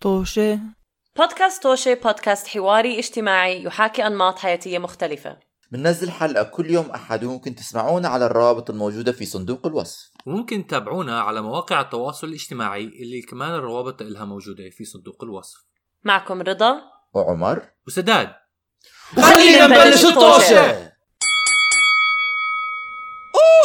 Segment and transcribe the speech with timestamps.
[0.00, 0.58] طوشة.
[1.16, 5.38] بودكاست توشي بودكاست حواري اجتماعي يحاكي أنماط حياتية مختلفة.
[5.72, 10.10] بننزل حلقة كل يوم أحد وممكن تسمعونا على الروابط الموجودة في صندوق الوصف.
[10.26, 15.58] وممكن تتابعونا على مواقع التواصل الاجتماعي اللي كمان الروابط لها موجودة في صندوق الوصف.
[16.04, 16.80] معكم رضا.
[17.14, 17.62] وعمر.
[17.86, 18.32] وسداد.
[19.16, 20.90] خلينا نبلش الطوشة.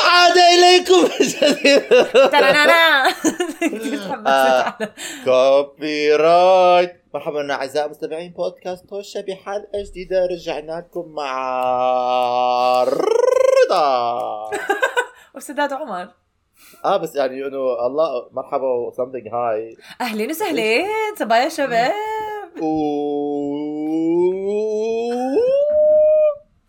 [0.05, 1.09] عاد إليكم.
[5.25, 14.49] كوبي رايت مرحبا أعزائي مستمعين بودكاست توشة بحلقة جديدة رجعنا لكم مع رضا.
[15.35, 16.07] وسداد عمر.
[16.85, 20.87] آه بس يعني إنه الله مرحبا something هاي أهلين وسهلين.
[21.19, 21.91] صبايا شباب.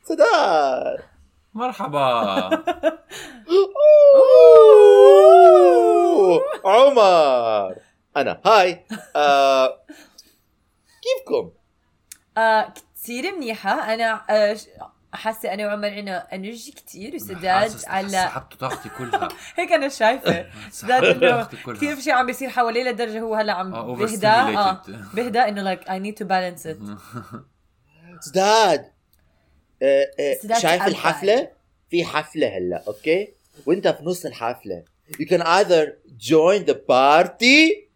[0.05, 1.16] سداد.
[1.57, 2.51] مرحبا.
[6.65, 7.75] عمر.
[8.17, 8.41] أنا.
[8.47, 8.87] هاي.
[9.17, 9.81] آه
[11.03, 11.51] كيفكم؟
[12.39, 13.95] آه كثير منيحة.
[13.95, 14.57] أنا آه
[15.13, 19.29] حاسة أنا وعمر عنا energy كثير وسداد على سحبت طاقتي كلها.
[19.57, 20.47] هيك أنا شايفة.
[20.71, 21.77] سداد إنه طاقتي كلها.
[21.77, 24.77] كثير في شيء عم بيصير حواليه لدرجة هو هلا عم بهدى.
[25.15, 26.79] بهدى إنه like I need to balance it.
[28.27, 28.96] سداد!
[29.83, 31.49] آه، آه، شايف سأل الحفلة؟
[31.91, 33.29] في حفلة هلا أوكي؟
[33.67, 34.83] وأنت في نص الحفلة.
[35.21, 35.83] You can either
[36.19, 37.87] join the party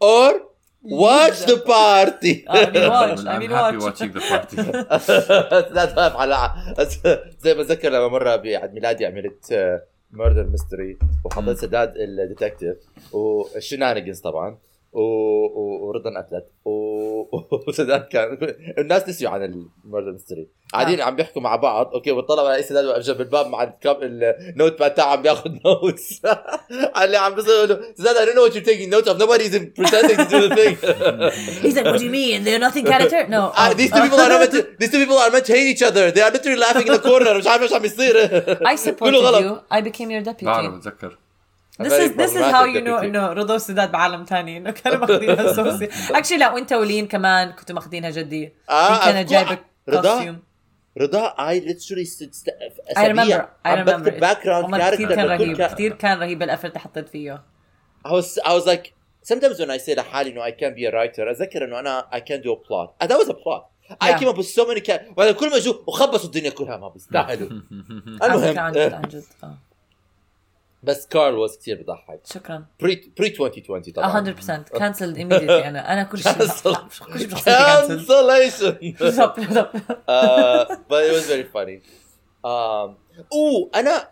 [0.00, 0.30] or
[0.84, 2.34] watch the party.
[2.48, 3.84] I mean watch I I'm mean happy watch.
[3.86, 4.56] watching the party.
[5.70, 6.50] سداد واقف على
[7.40, 9.80] زي ما اتذكر لما مرة بعيد ميلادي عملت
[10.10, 12.76] murder mystery وحطيت سداد ال detective
[13.12, 14.58] وال shenanigans طبعا.
[14.94, 16.46] ورضا انقتلت.
[17.68, 18.38] وسداد كان
[18.78, 19.42] الناس نسيوا عن
[19.84, 23.46] ال murder mystery قاعدين عم بيحكوا مع بعض أوكي وطلع علي سداد واقف جنب الباب
[23.46, 26.20] مع ال cap ال notepad تاعه عم بياخذ notes
[27.02, 29.54] اللي عم بيصير يقول له سداد I don't know what you're taking notes of nobody's
[29.78, 30.74] pretending to do the thing
[31.64, 34.30] He's like what do you mean they're nothing character no Ah, these two people are
[34.34, 34.62] not meant to.
[34.80, 36.04] These two people are meant to hate each other.
[36.14, 37.32] They are literally laughing in the corner.
[37.38, 38.14] مش عارف إيش عم يصير.
[38.72, 41.18] I supported you I became your deputy بعرف بتذكر
[41.82, 43.02] This is this is how you know.
[43.04, 47.74] إنه رضا وسداد بعالم تاني إنه كانوا ماخذينها سوسي اكشلي لا وأنت ولين كمان كنتوا
[47.74, 49.58] ماخذينها جديه آه، أفكار- جايبه
[49.88, 50.42] رضا؟ كوستيوم
[51.00, 54.20] رضا I I remember أسابيع I عم بكتب remember.
[54.20, 57.42] باك جراوند كثير كان رهيب كثير كان رهيب الافرت اللي حطيت فيه.
[58.06, 58.92] I was I was like
[59.32, 62.18] sometimes when I say لحالي انه I can be a writer أتذكر إنه أنا I
[62.18, 63.04] can do a plot.
[63.04, 63.62] And that was a plot.
[63.90, 64.18] I Yeah.
[64.20, 67.48] came up with so many cat وبعدين كل ما جو وخبصوا الدنيا كلها ما بيستاهلوا
[68.20, 69.24] فكرة عن جد المهم عن جد.
[69.44, 69.54] آه.
[70.84, 72.20] بس كارل واز كثير بضحك.
[72.24, 72.64] شكرا.
[72.80, 74.34] بري بري 2020 طبعا.
[74.34, 75.50] 100% كانسلد immediately.
[75.66, 76.32] أنا أنا كل شيء.
[76.32, 76.48] كل
[77.18, 79.72] شيء بشخصيتي كانسل cancellation بالضبط بالضبط
[80.88, 81.78] but it was very funny.
[82.44, 82.90] Um,
[83.32, 84.08] أوه أنا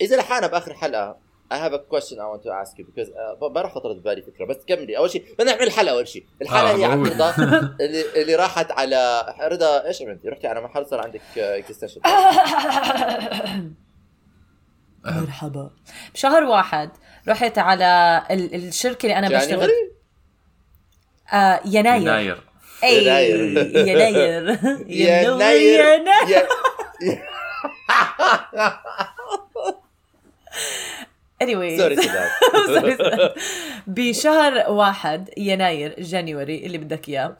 [0.00, 1.24] إذا لحقنا بآخر حلقة
[1.54, 4.44] I have a question I want to ask you because uh, امبارح خطرت ببالي فكرة
[4.44, 4.96] بس كملي.
[4.98, 6.24] أول شيء بدنا نعمل الحلقة أول شيء.
[6.42, 7.06] الحلقة آه، هي عن.
[7.06, 7.30] رضا
[7.80, 12.00] اللي, اللي راحت على رضا إيش عملتي؟ رحتي على محل صار عندك اكستنشن
[15.04, 15.70] مرحبا.
[16.14, 16.90] بشهر واحد
[17.28, 19.70] رحت على ال- الشركة اللي أنا بشتغل.
[21.32, 22.02] آه يناير.
[22.02, 22.40] يناير.
[22.84, 23.40] إي يناير.
[23.88, 24.48] يناير.
[24.88, 25.80] يناير.
[25.94, 26.46] يناير.
[31.44, 31.96] anyway سوري
[33.86, 37.36] بشهر واحد يناير جانيوري اللي بدك إياه.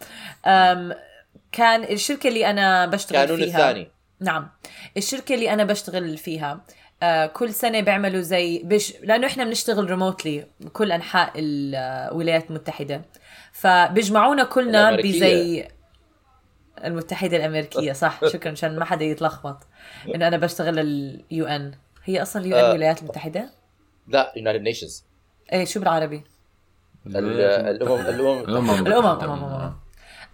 [1.53, 3.47] كان الشركة اللي أنا بشتغل كانون فيها.
[3.71, 3.91] الثاني.
[4.21, 4.49] نعم.
[4.97, 6.61] الشركة اللي أنا بشتغل فيها
[7.05, 8.95] آه كل سنة بيعملوا زي بش...
[9.03, 13.03] لأنه إحنا بنشتغل remotely بكل أنحاء الولايات المتحدة.
[13.53, 15.19] فبيجمعونا كلنا الأمريكية.
[15.19, 15.69] بزي
[16.85, 18.21] المتحدة الأمريكية صح.
[18.33, 19.67] شكرا عشان ما حدا يتلخبط.
[20.15, 21.75] إنه أنا بشتغل ال UN.
[22.05, 22.71] هي أصلا ال UN آه.
[22.71, 23.51] الولايات المتحدة؟
[24.09, 25.05] لا United Nations
[25.53, 26.25] إيه شو بالعربي؟
[27.07, 29.73] الأمم الأمم.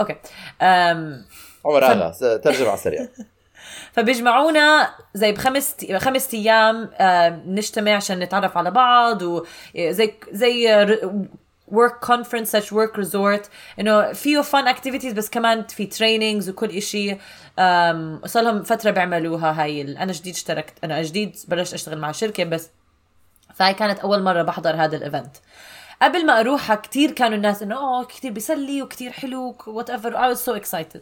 [0.00, 0.16] أوكي.
[0.62, 1.24] أم...
[1.64, 3.08] عمر هذا ترجم على السريع.
[4.04, 10.86] فبيجمعونا زي بخمس خمس أيام آه، نجتمع عشان نتعرف على بعض وزي زي
[11.68, 13.50] work conference slash work resort
[13.80, 16.70] إنه فيه fun activities بس كمان في trainings وكل
[17.58, 22.44] أم، صار لهم فترة بيعملوها هاي أنا جديد اشتركت أنا جديد بلشت أشتغل مع شركة
[22.44, 22.70] بس.
[23.54, 25.36] فهي كانت أول مرة بحضر هذا ال event
[26.02, 30.38] قبل ما أروحها كتير كانوا الناس إنه أوه كتير بيسلي وكتير حلو whatever I was
[30.40, 31.00] so excited.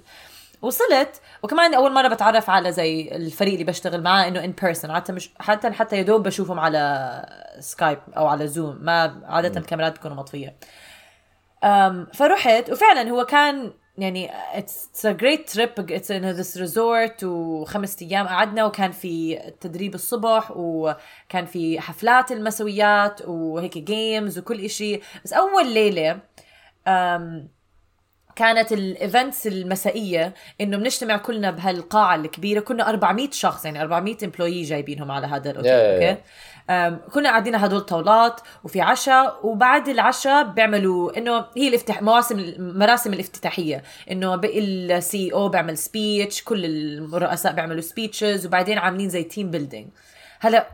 [0.62, 1.20] وصلت.
[1.43, 5.31] وكمان أول مرة بتعرف على زي الفريق اللي بشتغل معاه إنه in person حتى مش
[5.38, 7.26] حتى حتى يا دوب بشوفهم على
[7.60, 10.56] سكايب أو على زوم ما عادة الكاميرات بتكون مطفية.
[11.64, 15.82] أم فرحت وفعلا هو كان يعني it's a great trip.
[15.82, 18.64] It's in this resort وخمس أيام قعدنا.
[18.64, 25.00] وكان في تدريب الصبح وكان في حفلات المسويات وهيك games وكل إشي.
[25.25, 26.20] بس أول ليلة
[26.88, 27.49] أم
[28.38, 34.62] كانت ال events المسائية إنه بنجتمع كلنا بهالقاعة الكبيرة كنا 400 شخص يعني 400 employee
[34.62, 36.20] جايبينهم على هذا الأوتيل Yeah, yeah, okay
[36.70, 42.38] أم، كنا قاعدين على هدول طاولات وفي عشاء وبعد العشاء بيعملوا إنه هي الافتتاح مواسم
[42.38, 49.50] المراسم الافتتاحية إنه ال CEO بيعمل speech كل الرؤساء بيعملوا speeches وبعدين عاملين زي team
[49.50, 49.88] building
[50.40, 50.67] هلا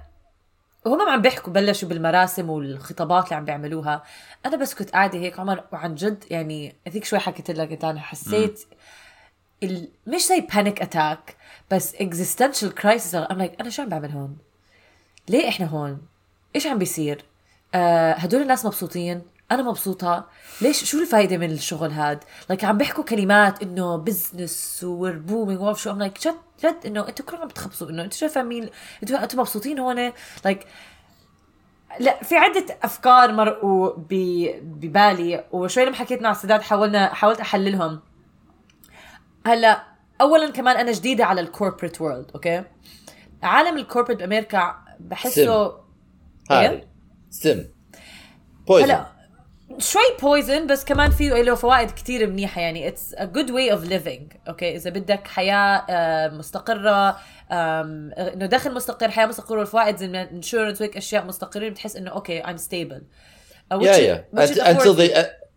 [0.84, 4.02] وهم عم بيحكوا بلشوا بالمراسم والخطابات اللي عم بيعملوها
[4.46, 8.60] أنا بس كنت قاعدة هيك عمر وعن جد يعني هذيك شوي حكيت لك أنا حسيت
[9.62, 9.88] ال...
[10.06, 11.36] مش زي panic attack
[11.70, 14.36] بس existential crisis I'm like أنا شو عم بعمل هون؟
[15.28, 16.02] ليه إحنا هون؟
[16.56, 17.24] إيش عم بيصير؟
[17.74, 20.26] آه هدول الناس مبسوطين أنا مبسوطة.
[20.60, 25.74] ليش؟ شو الفايدة من الشغل هاد؟ like عم بيحكوا كلمات إنه business و booming وما
[25.74, 25.90] شو.
[25.90, 28.70] ام like جد جد إنه أنتوا كلكم عم بتخبصوا إنه أنتوا شو فاهمين
[29.02, 30.12] أنتوا أنتوا مبسوطين هون؟
[30.44, 30.66] like
[32.00, 35.44] لا في عدة أفكار مرقوا ب- ببالي.
[35.52, 38.00] وشوي لما حكيت مع سداد حاولنا حاولت أحللهم.
[39.46, 39.82] هلأ
[40.20, 42.62] أولا كمان أنا جديدة على ال corporate world okay؟
[43.42, 45.74] عالم ال corporate بأمريكا بحسه
[46.50, 46.88] هاري
[47.30, 47.64] سم.
[48.66, 49.06] poison هلأ
[49.78, 52.60] شوي poison بس كمان فيه له فوائد كتير منيحة.
[52.60, 57.16] يعني it's a good way of living okay إذا بدك حياة آه، مستقرة
[57.52, 62.42] إنه دخل مستقر حياة مستقرة والفوائد زي ال insurance وهيك أشياء مستقرين بتحس إنه okay
[62.42, 63.02] I'm stable.
[63.72, 64.70] Uh, which yeah yeah.
[64.70, 65.10] until they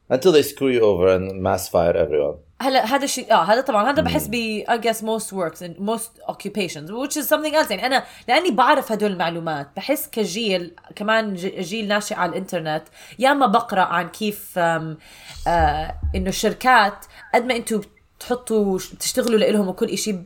[0.10, 2.38] until they screw you over and mass fire everyone.
[2.62, 6.32] هلا هذا الشيء آه هذا طبعا هذا بحس ب I guess most works and most
[6.32, 7.72] occupations which is something else.
[7.72, 12.84] يعني أنا لأني بعرف هدول المعلومات بحس كجيل كمان جيل ناشئ على الإنترنت
[13.20, 17.06] ياما بقرأ عن كيف آه إنه الشركات
[17.36, 17.82] قد ما أنتم
[18.18, 20.24] بتحطوا بتشتغلوا لهم وكل شيء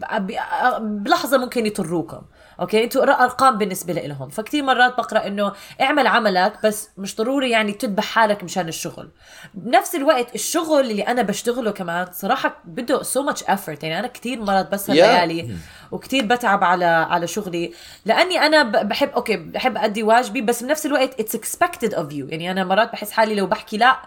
[0.79, 2.21] بلحظة ممكن يطروكم.
[2.61, 7.71] okay؟ أنتوا أرقام بالنسبة لهم فكتير مرات بقرأ إنه اعمل عملك بس مش ضروري يعني
[7.71, 9.09] تذبح حالك مشان الشغل.
[9.53, 13.83] بنفس الوقت الشغل اللي أنا بشتغله كمان صراحة بده so much effort.
[13.83, 14.99] يعني أنا كتير مرات بسهر Yeah.
[14.99, 15.55] ليالي
[15.91, 17.73] وكتير بتعب على على شغلي.
[18.05, 22.25] لأني أنا بحب okay بحب أدي واجبي بس بنفس الوقت it's expected of you.
[22.29, 23.99] يعني أنا مرات بحس حالي لو بحكي لا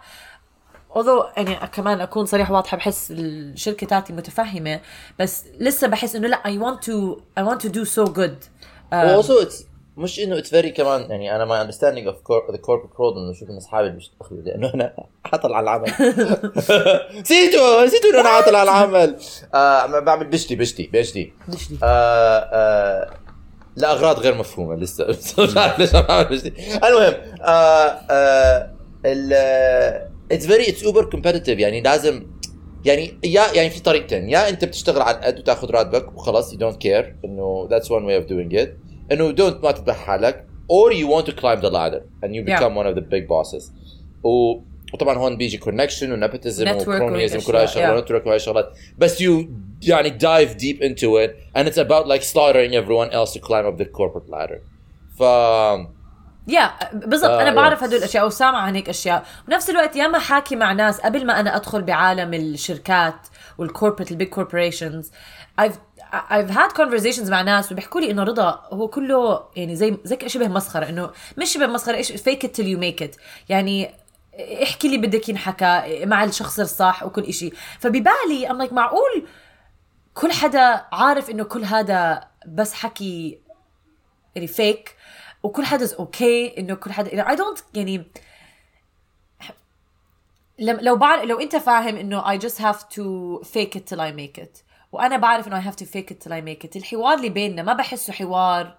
[0.94, 4.80] although يعني كمان أكون صريحه واضحة بحس الشركة تاعتي متفهمة
[5.20, 8.48] بس لسه بحس إنه لا I want to I want to do so good.
[8.92, 9.54] آه، also it's
[9.96, 13.48] مش إنه it's very كمان يعني أنا understanding of cor- the corporate world إنه شوف
[13.50, 14.94] من اصحابي اللي بيشتغلوا لأنه أنا
[15.32, 15.86] عاطل على العمل.
[17.20, 19.16] نسيتوا نسيتوا إنه أنا عاطل على العمل.
[19.54, 21.32] آه بعمل PhD PhD PhD.
[21.48, 23.10] دي؟ آه آه
[23.76, 25.06] لاغراض غير مفهومة لسه
[25.38, 26.52] مش عارف ليش عم بعمل PhD.
[26.76, 28.70] المهم آه آه
[30.31, 32.27] اتس فيري اتس اوبر كومبتيتيف يعني لازم
[32.85, 36.77] يعني يا يعني في طريقتين يا انت بتشتغل على قد وتاخذ راتبك وخلاص you don't
[36.85, 38.69] care انه that's one way of doing it
[39.11, 42.59] انه don't ما تذبح حالك or you want to climb the ladder and you Yeah.
[42.59, 43.71] become one of the big bosses
[44.23, 44.59] و
[44.93, 47.83] وطبعا هون بيجي كونكشن ونبتزم Network وكرونيزم وهيك كل هاي أشياء.
[47.83, 49.31] الشغلات نتورك وهاي الشغلات بس you
[49.87, 53.77] يعني dive deep into it and it's about like slaughtering everyone else to climb up
[53.81, 54.59] the corporate ladder
[55.19, 55.23] ف
[56.48, 57.30] يا بالضبط.
[57.30, 57.54] آه، أنا.
[57.54, 59.26] بعرف هدول الأشياء وسامع عن هيك أشياء.
[59.48, 63.26] بنفس الوقت ياما حاكي مع ناس قبل ما أنا أدخل بعالم الشركات
[63.58, 65.10] وال corporate ال big corporations
[65.60, 65.74] I've
[66.12, 70.48] I've had conversations مع ناس وبيحكوا لي إنه رضا هو كله يعني زي زي شبه
[70.48, 73.18] مسخرة إنه مش شبه مسخرة إيش it till you make it.
[73.48, 73.94] يعني
[74.62, 77.50] احكي لي بدك ينحكى مع الشخص الصح وكل إشي.
[77.78, 79.26] فببالي I'm like معقول
[80.14, 83.38] كل حدا عارف إنه كل هذا بس حكي
[84.34, 84.96] يعني فيك
[85.44, 88.06] وكل حدا okay إنه كل حدا I don't يعني
[90.58, 93.02] لو بعرف لو أنت فاهم إنه I just have to
[93.44, 94.62] fake it till I make it.
[94.92, 96.76] وأنا بعرف إنه I have to fake it till I make it.
[96.76, 98.78] الحوار اللي بيننا ما بحسه حوار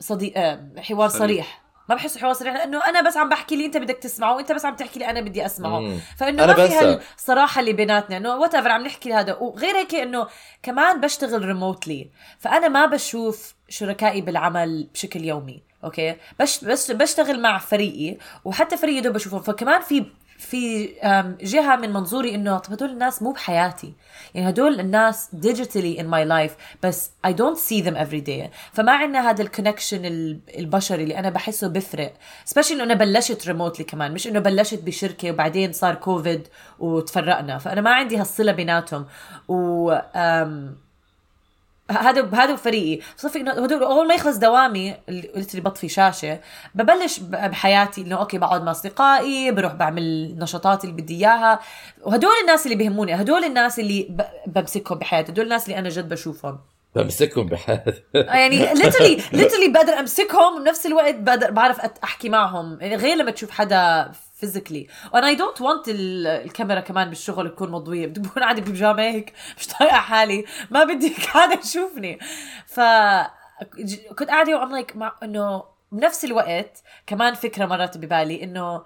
[0.00, 0.38] صديق
[0.78, 1.18] حوار صريح.
[1.18, 1.61] صريح.
[1.88, 4.64] ما بحسه حوار صريح لأنه أنا بس عم بحكي اللي أنت بدك تسمعه وأنت بس
[4.64, 5.80] عم تحكي لي أنا بدي أسمعه.
[5.80, 5.98] مم.
[6.16, 6.74] فإنه أنا ما في.
[6.74, 10.26] هالصراحة اللي بيناتنا إنه what عم نحكي هذا وغير هيك إنه
[10.62, 17.58] كمان بشتغل remotely فأنا ما بشوف شركائي بالعمل بشكل يومي okay؟ بس بس بشتغل مع
[17.58, 19.42] فريقي وحتى فريقي دول بشوفهم.
[19.42, 20.04] فكمان في
[20.42, 20.86] في
[21.42, 23.94] جهة من منظوري إنه طب هدول الناس مو بحياتي.
[24.34, 28.50] يعني هدول الناس digitally in my life بس I don't see them every day.
[28.72, 30.04] فما عندنا هذا ال connection
[30.58, 32.14] البشري اللي أنا بحسه بفرق.
[32.44, 37.58] specially إنه أنا بلشت remotely كمان مش إنه بلشت بشركة وبعدين صار كوفيد وتفرقنا.
[37.58, 39.06] فأنا ما عندي هالصلة بيناتهم.
[39.48, 39.92] و
[41.90, 43.02] هذا هذا فريقي.
[43.16, 44.94] صفي إنه هدول اول ما يخلص دوامي
[45.36, 46.40] قلت لي بطفي شاشة.
[46.74, 51.60] ببلش بحياتي إنه أوكي بقعد مع أصدقائي بروح بعمل النشاطات اللي بدي إياها.
[52.02, 56.58] وهدول الناس اللي بيهموني هدول الناس اللي بمسكهم بحياتي هدول الناس اللي أنا جد بشوفهم.
[56.94, 58.02] بمسكهم بحياتي.
[58.14, 62.78] يعني literally literally بقدر أمسكهم وبنفس الوقت بقدر بعرف أحكي معهم.
[62.80, 64.12] يعني غير لما تشوف حدا
[64.44, 65.12] physically.
[65.14, 68.06] وأنا I don't want ال- الكاميرا كمان بالشغل تكون مضوية.
[68.06, 70.44] بدي بكون قاعدة ببيجامة هيك مش طايقة حالي.
[70.70, 72.18] ما بدي حدا يشوفني.
[72.66, 72.80] ف
[74.18, 78.82] كنت قاعدة وعم like مع إنه بنفس الوقت كمان فكرة مرت ببالي إنه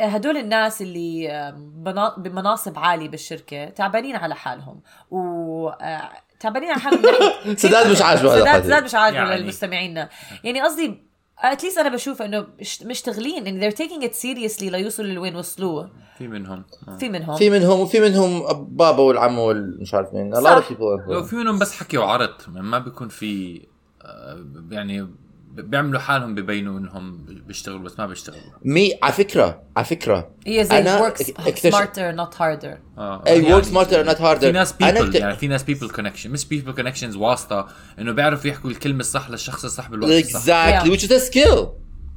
[0.00, 4.80] هدول الناس اللي بنا- بمناصب عالية بالشركة تعبانين على حالهم.
[5.10, 7.02] و آه، تعبانين على حالهم.
[7.12, 8.64] ناحية- سداد مش عاجبه سداد.
[8.64, 9.36] سداد مش عاجبه يعني.
[9.40, 10.06] للمستمعين.
[10.44, 11.02] يعني قصدي
[11.38, 15.86] اتليست أنا بشوف إنه مش- مشتغلين إن they're taking it seriously ليوصلوا لوين وصلوا
[16.18, 16.64] في منهم.
[16.88, 16.96] آه.
[16.96, 17.36] في منهم.
[17.36, 20.34] في منهم وفي منهم بابا والعم والمش عارف مين.
[20.34, 23.60] A lot of people في منهم بس حكي وعرض ما بيكون في
[24.02, 25.08] آه، يعني
[25.56, 28.40] بيعملوا حالهم ببينوا انهم بيشتغلوا بس ما بيشتغلوا.
[28.64, 30.30] مي على فكرة على فكرة.
[30.46, 32.78] هي زي إكتشف- smarter not harder.
[32.98, 36.30] آه اي يعني ورك سمارتر نوت هاردر في ناس بيبل يعني في ناس بيبل كونكشن
[36.30, 37.68] مش بيبل كونكشنز واسطة
[37.98, 40.40] إنه بيعرفوا يحكوا الكلمة الصح للشخص الصح بالوقت الصح.
[40.40, 40.90] Exactly Yeah.
[40.92, 41.58] which is a skill.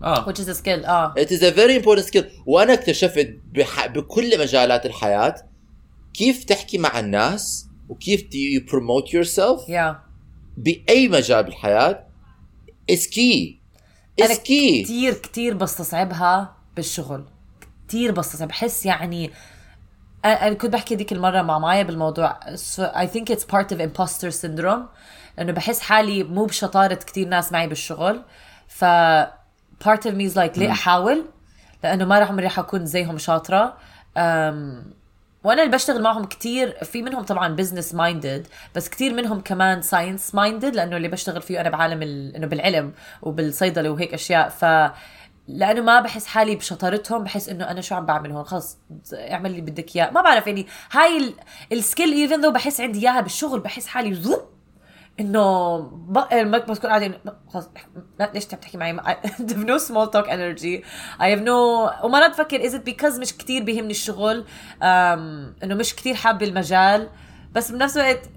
[0.03, 0.25] آه.
[0.25, 1.13] Which is a skill آه.
[1.17, 2.23] It is a very important skill.
[2.45, 3.87] وأنا اكتشفت بح...
[3.87, 5.35] بكل مجالات الحياة
[6.13, 8.23] كيف تحكي مع الناس وكيف do
[8.59, 9.99] you promote yourself يا
[10.57, 12.06] بأي مجال بالحياة
[12.91, 13.57] is key
[14.83, 17.25] كتير كتير بستصعبها بالشغل.
[17.87, 18.47] كتير بستصعب.
[18.47, 19.31] بحس يعني
[20.25, 22.39] أنا كنت بحكي ديك المرة مع مايا بالموضوع.
[22.55, 24.85] So I think it's part of imposter syndrome.
[25.37, 28.23] لأنه بحس حالي مو بشطارة كتير ناس معي بالشغل.
[28.67, 28.85] ف
[29.83, 31.25] part of me is like ليه أحاول؟
[31.83, 33.77] لأنه ما رح عمري رح أكون زيهم شاطرة.
[34.17, 34.97] um,
[35.43, 40.35] وأنا اللي بشتغل معهم كتير في منهم طبعا business minded بس كتير منهم كمان science
[40.35, 42.35] minded لأنه اللي بشتغل فيه أنا بعالم ال...
[42.35, 44.49] إنه بالعلم وبالصيدلة وهيك أشياء.
[44.49, 44.65] ف
[45.47, 48.77] لأنه ما بحس حالي بشطارتهم بحس إنه أنا شو عم بعمل هون؟ خلص
[49.13, 50.09] اعمل اللي بدك إياه.
[50.11, 51.33] ما بعرف يعني هاي ال-
[51.71, 54.56] ال skill even though بحس عندي إياها بالشغل بحس حالي زوب
[55.19, 57.13] إنه ما بس كون قاعدين
[57.53, 57.69] خلص
[58.33, 59.09] ليش عم تحكي معي؟ I
[59.39, 60.83] have no small talk energy.
[61.19, 64.45] I have no ومرات بفكر is it because مش كتير بيهمني الشغل؟
[64.83, 67.09] إنه مش كتير حابة المجال.
[67.51, 68.29] بس بنفس الوقت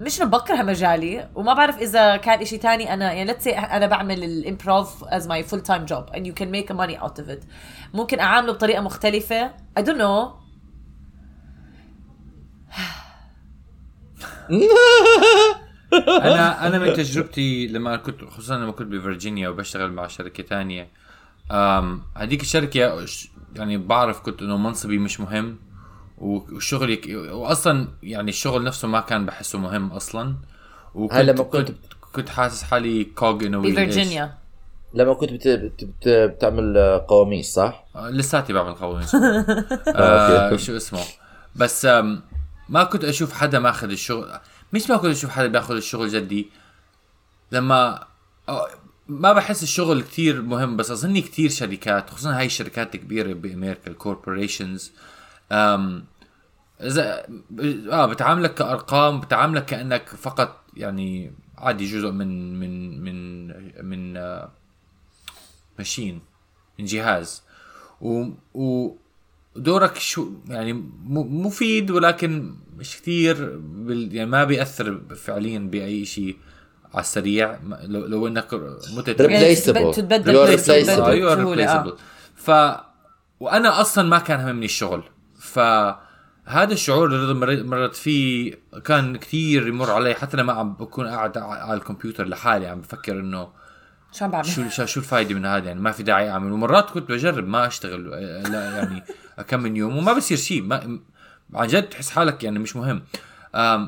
[0.00, 2.94] مش إنه بكره مجالي وما بعرف إذا كان إشي تاني.
[2.94, 6.32] أنا يعني let's say أنا بعمل ال improv as my full time job and you
[6.40, 7.44] can make money out of it.
[7.94, 9.50] ممكن أعامله بطريقة مختلفة.
[9.78, 10.42] I don't know.
[16.08, 20.88] أنا أنا من تجربتي لما كنت خصوصا لما كنت بفرجينيا وبشتغل مع شركة تانية
[21.50, 23.06] أم هذيك الشركة
[23.56, 25.58] يعني بعرف كنت إنه منصبي مش مهم
[26.18, 27.08] والشغل يك...
[27.30, 30.34] واصلا يعني الشغل نفسه ما كان بحسه مهم أصلا
[30.94, 31.74] وكنت هلا لما كنت-
[32.12, 33.60] كنت حاسس حالي كوج انه.
[33.60, 34.34] بفرجينيا
[34.94, 35.48] لما كنت بت...
[35.48, 35.84] بت...
[35.84, 36.08] بت...
[36.08, 39.08] بتعمل آه، قواميس صح؟ آه، لساتي بعمل قوانين
[39.96, 40.58] آه أوكي.
[40.58, 41.00] شو اسمه
[41.56, 41.84] بس
[42.68, 44.28] ما كنت أشوف حدا ماخذ الشغل
[44.72, 46.50] مش كنت أشوف حدا بياخذ الشغل جدي.
[47.52, 48.06] لما
[49.08, 53.98] ما بحس الشغل كتير مهم بس اظني كتير شركات خصوصا هاي الشركات الكبيرة بامريكا ال
[53.98, 54.92] corporations
[56.80, 57.26] اذا
[57.90, 63.46] آه بتعاملك كأرقام بتعاملك كأنك فقط يعني عادي جزء من من من
[63.84, 64.50] من آه،
[65.78, 66.20] ماشين
[66.78, 67.42] من جهاز.
[68.00, 68.96] و, و
[69.56, 76.36] دورك شو يعني مفيد ولكن مش كثير بال يعني ما بيأثر فعليا بأي شيء
[76.94, 77.58] على السريع.
[77.82, 78.54] لو, لو إنك
[78.96, 79.94] متت Replaceable.
[79.96, 80.34] تتبدل.
[82.34, 82.50] ف
[83.40, 85.02] وأنا أصلا ما كان هممني الشغل.
[85.38, 88.54] فهذا الشعور اللي مر- مرت فيه
[88.84, 93.48] كان كثير يمر علي حتى لما عم بكون قاعد على الكمبيوتر لحالي عم بفكر إنه
[94.12, 96.52] شو عم بعمل؟ شو شو الفائده من هذا؟ يعني ما في داعي أعمل.
[96.52, 99.02] ومرات كنت بجرب ما أشتغل آه، لا يعني
[99.48, 100.98] كم من يوم وما بصير شيء ما
[101.54, 103.02] عن جد تحس حالك يعني مش مهم.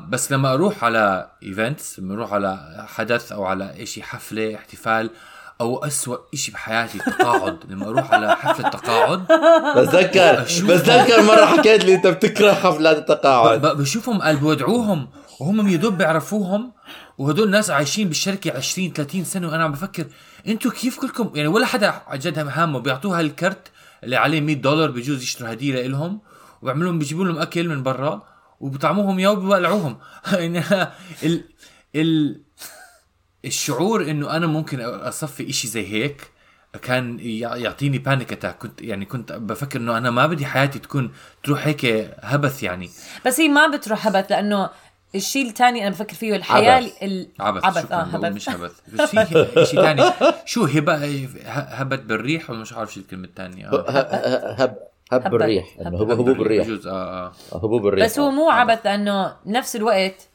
[0.09, 5.09] بس لما أروح على ايفنتس لما أروح على حدث أو على شيء حفلة احتفال
[5.61, 7.57] أو أسوأ شيء بحياتي التقاعد.
[7.69, 9.19] لما أروح على حفلة تقاعد
[9.77, 10.41] بتذكر.
[10.41, 13.61] بتذكر مرة حكيت لي أنت بتكره حفلات التقاعد.
[13.61, 15.07] ب- بشوفهم قال بودعوهم
[15.39, 16.71] وهم يدوب بيعرفوهم
[17.17, 20.05] وهدول ناس عايشين بالشركة 20 30 سنة وأنا عم بفكر
[20.47, 23.71] أنتوا كيف كلكم؟ يعني ولا حدا عن جد هامه بيعطوها الكرت
[24.03, 26.19] اللي عليه 100 دولار بيجوز يشتروا هدية لهم
[26.61, 28.23] وبيعملوا لهم بيجيبوا لهم أكل من برا
[28.59, 29.97] وبطعموهم اياه وبيولعوهم.
[30.33, 30.63] يعني
[31.23, 31.43] ال
[31.95, 32.41] ال
[33.45, 36.31] الشعور إنه أنا ممكن أصفي إشي زي هيك
[36.81, 41.11] كان يع- يعطيني panic attack كنت يعني كنت بفكر إنه أنا ما بدي حياتي تكون
[41.43, 41.85] تروح هيك
[42.19, 42.89] هبث يعني.
[43.25, 44.69] بس هي ما بتروح هبت لأنه
[45.15, 47.03] الشيء الثاني أنا بفكر فيه الحياة عبث.
[47.03, 47.27] ال...
[47.39, 50.03] عبث, عبث آه هبت مش هبث بس في شيء ثاني
[50.45, 54.77] شو هبة هبت بالريح ولا مش عارف شو الكلمة الثانية ه- ه- هب
[55.11, 55.25] هب
[55.81, 56.91] هب- إنه هبوب الريح بجوز آه
[57.53, 57.57] آه.
[57.57, 60.27] هبوب الريح بس هو مو عبث لأنه نفس الوقت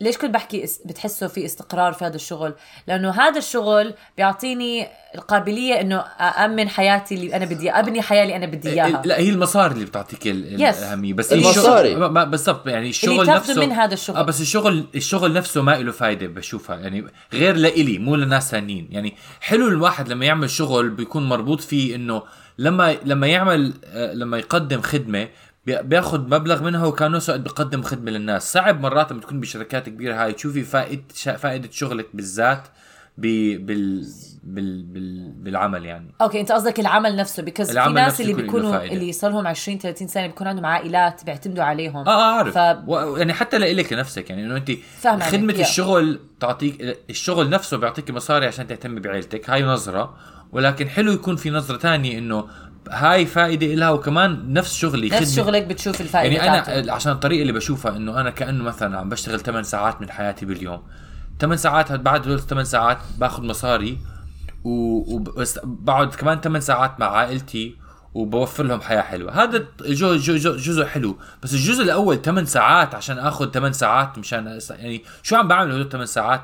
[0.00, 2.54] ليش كنت بحكي بتحسوا في استقرار في هذا الشغل
[2.86, 8.46] لأنه هذا الشغل بيعطيني القابلية إنه أأمن حياتي اللي أنا بدي أبني حياة اللي أنا
[8.46, 10.26] بدي إياها لا هي المصاري اللي بتعطيك.
[10.26, 11.94] الأهمية بس المصاري.
[12.24, 14.16] بالضبط يعني الشغل تاخده نفسه من هذا الشغل.
[14.16, 18.88] آه بس الشغل الشغل نفسه ما له فايدة بشوفها يعني غير لإلي مو لناس ثانيين
[18.90, 22.22] يعني حلو الواحد لما يعمل شغل بيكون مربوط فيه إنه
[22.58, 25.28] لما لما يعمل آه، لما يقدم خدمة
[25.68, 28.52] بياخذ مبلغ منها وكانه سعد بيقدم خدمة للناس.
[28.52, 31.02] صعب مرات لما تكون بشركات كبيرة هاي تشوفي فائدة
[31.36, 32.68] فائدة شغلك بالذات
[33.18, 36.14] بال بال بال بالعمل يعني.
[36.20, 38.82] أوكي أنت قصدك العمل نفسه بيكز في العمل ناس نفسه اللي بيكونوا.
[38.84, 42.08] اللي صار لهم 20 30 سنة بيكون عندهم عائلات بيعتمدوا عليهم.
[42.08, 42.58] آه آه عارف.
[42.58, 42.88] ف...
[42.88, 43.16] و...
[43.16, 44.70] يعني حتى لإلك لنفسك يعني إنه أنت
[45.22, 45.60] خدمة yeah.
[45.60, 50.16] الشغل تعطيك الشغل نفسه بيعطيك مصاري عشان تهتمي بعيلتك هاي نظرة.
[50.52, 52.48] ولكن حلو يكون في نظرة تانية إنه
[52.90, 55.36] هاي فائدة لها وكمان نفس شغلي نفس.
[55.36, 56.92] شغلك بتشوف الفائدة يعني أنا بتاعته.
[56.92, 60.82] عشان الطريقة اللي بشوفها إنه أنا كأنه مثلا عم بشتغل 8 ساعات من حياتي باليوم.
[61.40, 63.98] 8 ساعات هاد بعد هدول 8 ساعات باخذ مصاري
[64.64, 67.76] و- وبس بقعد كمان 8 ساعات مع عائلتي
[68.14, 69.42] وبوفر لهم حياة حلوة.
[69.42, 71.18] هذا الجزء جزء, جزء حلو.
[71.42, 75.88] بس الجزء الأول 8 ساعات عشان آخذ 8 ساعات مشان يعني شو عم بعمل هدول
[75.88, 76.42] 8 ساعات؟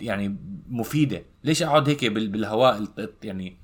[0.00, 0.36] يعني
[0.70, 1.22] مفيدة.
[1.44, 2.84] ليش أقعد هيك بال- بالهواء
[3.22, 3.56] يعني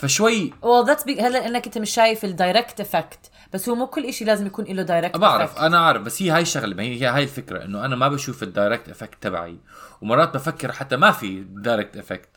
[0.00, 0.50] فشوي.
[0.50, 4.12] Well that's big هلا إنك أنت مش شايف ال direct effect بس هو مو كل
[4.12, 7.06] شيء لازم يكون له direct بعرف أنا عارف بس هي هاي الشغله ما هي هي
[7.06, 9.56] هاي الفكرة إنه أنا ما بشوف ال direct effect تبعي.
[10.02, 12.28] ومرات بفكر حتى ما في direct effect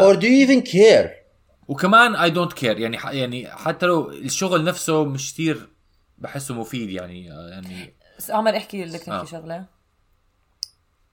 [0.00, 1.08] or do you even care?
[1.68, 5.68] وكمان I don't care يعني ح- يعني حتى لو الشغل نفسه مش كثير
[6.18, 7.94] بحسه مفيد يعني آه يعني.
[8.18, 9.24] بس عمر احكي لك تحكي آه.
[9.24, 9.64] شغلة.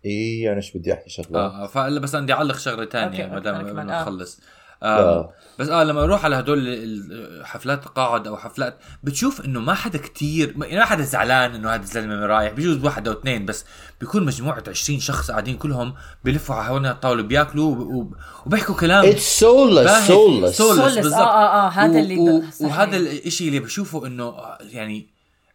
[0.06, 3.56] إيه أنا إيش بدي أحكي شغلة؟ آه فلا بس بدي أعلق شغلة ثانية ما دام
[3.78, 4.02] آه.
[4.02, 4.40] نخلص.
[4.40, 4.63] آه.
[4.84, 9.74] آه بس آه لما أروح على هدول ال- حفلات تقاعد أو حفلات بتشوف إنه ما
[9.74, 13.46] حدا كتير ما يعني ما حدا زعلان إنه هذا الزلمة رايح بجوز واحد أو اثنين
[13.46, 13.66] بس
[14.00, 19.12] بيكون مجموعة 20 شخص قاعدين كلهم بيلفوا على حوالين الطاولة بياكلوا وب- وب- وبيحكوا كلام
[19.12, 20.12] it's soulless باهت.
[20.12, 20.96] soulless soulless soulless.
[21.02, 21.14] بالضبط.
[21.14, 22.44] آه، آه، آه، هذا اللي و-.
[22.62, 25.08] وهذا الشيء اللي بشوفه إنه آه، يعني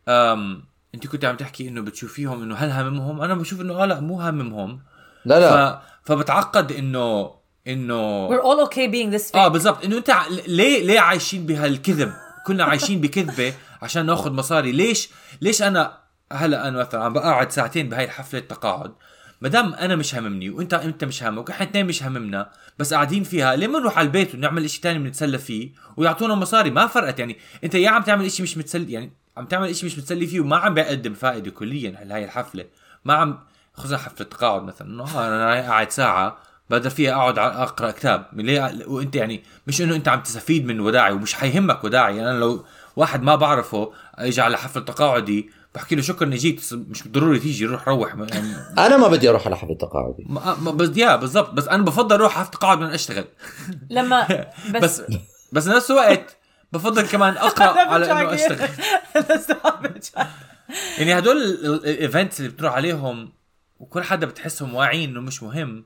[0.08, 0.62] أم
[0.94, 4.20] أنت كنت عم تحكي إنه بتشوفيهم إنه هل هاممهم أنا بشوف إنه آه لا مو
[4.20, 4.80] هاممهم
[5.24, 5.78] لا لا ف...
[6.04, 7.37] فبتعقد إنه
[7.68, 9.36] إنه we're all okay being this fake.
[9.36, 9.84] آه بالضبط.
[9.84, 10.10] إنه أنت
[10.46, 12.12] ليه ليه عايشين بهالكذب؟
[12.46, 14.72] كلنا عايشين بكذبة عشان ناخذ مصاري.
[14.72, 15.08] ليش
[15.40, 15.98] ليش أنا
[16.32, 18.92] هلا أنا مثلا عم بقعد ساعتين بهاي الحفلة التقاعد.
[19.40, 23.24] ما دام أنا مش هاممني وانت أنت مش هامك وإحنا اثنين مش هاممنا بس قاعدين
[23.24, 27.18] فيها ليه ما نروح على البيت ونعمل شيء تاني بنتسلى فيه ويعطونا مصاري؟ ما فرقت.
[27.18, 30.40] يعني أنت يا عم تعمل شيء مش متسلي يعني عم تعمل شيء مش متسلي فيه
[30.40, 32.64] وما عم بيقدم فائدة كليا على هاي الحفلة.
[33.04, 33.38] ما عم
[33.74, 34.88] خذها حفلة تقاعد مثلا.
[34.88, 36.38] إنه آه أنا قاعد ساعة
[36.70, 38.26] بقدر فيها أقعد أقرأ كتاب.
[38.32, 42.16] من ليه؟ وأنت يعني مش إنه أنت عم تستفيد من وداعي ومش حيهمك وداعي.
[42.16, 42.64] يعني أنا لو
[42.96, 47.38] واحد ما بعرفه اجى على حفل تقاعدي بحكي له شكرا اني جيت بس مش ضروري
[47.38, 48.14] تيجي روح روح.
[48.14, 48.54] يعني
[48.86, 50.24] أنا ما بدي أروح على حفله تقاعدي.
[50.26, 51.50] ما ما- بس يا بالضبط.
[51.50, 53.24] بس أنا بفضل أروح حفل تقاعد من أشتغل.
[53.90, 54.46] لما
[54.82, 55.02] بس
[55.52, 56.36] بس نفس الوقت
[56.72, 58.68] بفضل كمان أقرأ على إنه أشتغل.
[60.98, 63.32] يعني هدول ال events اللي بتروح عليهم
[63.78, 65.84] وكل حدا بتحسهم واعيين إنه مش مهم.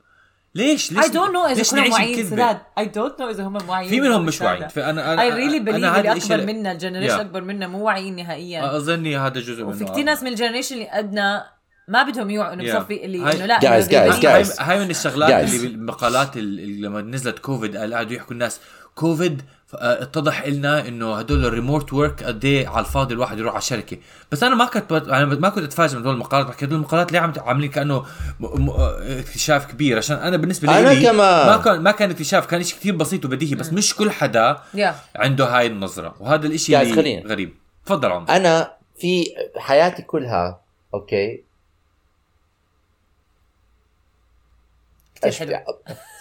[0.54, 3.44] ليش ليش I don't know إذا ليش كلهم نعيش واعيين؟ سداد I don't know إذا
[3.44, 4.40] هم واعيين في منهم مش.
[4.40, 7.20] واعيين فانا أنا I really believe أنا هذا اللي أكبر منا ال generation Yeah.
[7.20, 10.74] أكبر منا مو واعيين نهائيا أظني هذا جزء منه وفي كثير ناس من ال generation
[10.74, 11.44] اللي قدنا
[11.88, 12.76] ما بدهم يوعوا إنه Yeah.
[12.76, 14.60] بصفي اللي هاي- إنه لا guys, بدهم- guys.
[14.60, 15.54] هاي من الشغلات Guys.
[15.54, 18.60] اللي بالمقالات اللي لما نزلت كوفيد قعدوا يحكوا الناس
[18.94, 19.42] كوفيد
[19.74, 23.96] اتضح لنا إنه هدول ال remote work قد إيه على الفاضي الواحد يروح على الشركة.
[24.32, 27.12] بس أنا ما كنت بت- أنا ما كنت أتفاجئ من هدول المقالات بحكي هدول المقالات
[27.12, 27.98] ليه عم عاملين كأنه
[28.40, 31.46] م- م- اكتشاف كبير؟ عشان أنا بالنسبة أنا لي كمان.
[31.46, 34.94] ما كان ما كان اكتشاف كان شيء كثير بسيط وبديهي بس مش كل حدا Yeah.
[35.16, 36.14] عنده هاي النظرة.
[36.20, 37.22] وهذا Guys, اللي.
[37.26, 37.54] غريب.
[37.86, 38.28] تفضل عمر.
[38.30, 39.24] أنا في
[39.56, 40.60] حياتي كلها
[40.94, 41.44] أوكي؟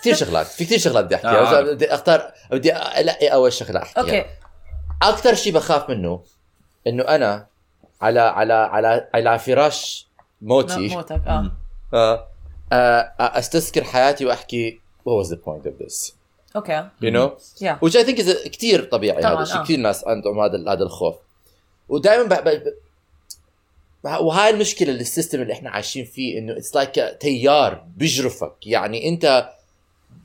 [0.01, 1.61] كثير شغلات في كثير شغلات بدي آه، احكيها.
[1.61, 4.25] بس بدي أختار بدي الاقي أول شغلة أحكيها؟ أوكي.
[5.01, 6.23] أكثر شيء بخاف منه
[6.87, 7.47] إنه أنا
[8.01, 10.07] على على على على فراش
[10.41, 10.87] موتي.
[10.87, 11.51] موتك آه.
[11.93, 12.27] آه،
[12.73, 16.11] آه، أستذكر حياتي وأحكي what was the point of this.
[16.55, 16.83] أوكي.
[17.03, 17.29] You know
[17.61, 17.75] Yeah.
[17.85, 19.63] which I think is كثير طبيعي طبعاً، هذا الشيء آه.
[19.63, 21.15] كثير ناس عندهم هذا هذا الخوف.
[21.89, 22.33] ودائما ب...
[22.49, 22.63] ب...
[24.03, 24.07] ب...
[24.21, 28.53] وهاي المشكلة اللي ال system اللي إحنا عايشين فيه إنه it's like تيار بيجرفك.
[28.65, 29.49] يعني أنت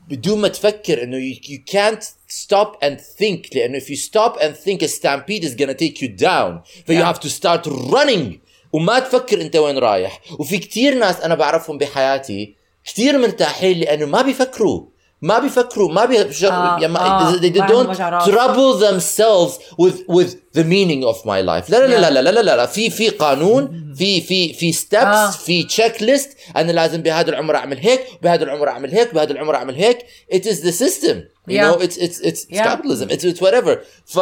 [0.08, 4.54] بدون ما تفكر انه you, you can't stop and think لأنه if you stop and
[4.66, 7.12] think a stampede is gonna take you down ف you Yeah.
[7.12, 8.38] have to start running
[8.72, 14.22] وما تفكر انت وين رايح وفي كتير ناس أنا بعرفهم بحياتي كتير مرتاحين لأنه ما
[14.22, 14.86] بيفكروا
[15.22, 19.52] ما بيفكروا ما بي آه، يعني آه، they, they don't trouble themselves
[19.82, 22.12] with with the meaning of my life لا لا لا Yeah.
[22.12, 22.66] لا لا لا لا, لا.
[22.66, 25.30] في في قانون في في في steps آه.
[25.30, 29.74] في checklist أنا لازم بهذا العمر أعمل هيك بهذا العمر أعمل هيك بهذا العمر أعمل
[29.74, 29.98] هيك
[30.34, 31.16] it is the system
[31.48, 31.62] you Yeah.
[31.64, 32.64] know it's it's it's, it's Yeah.
[32.66, 33.76] capitalism it's, it's whatever
[34.06, 34.18] ف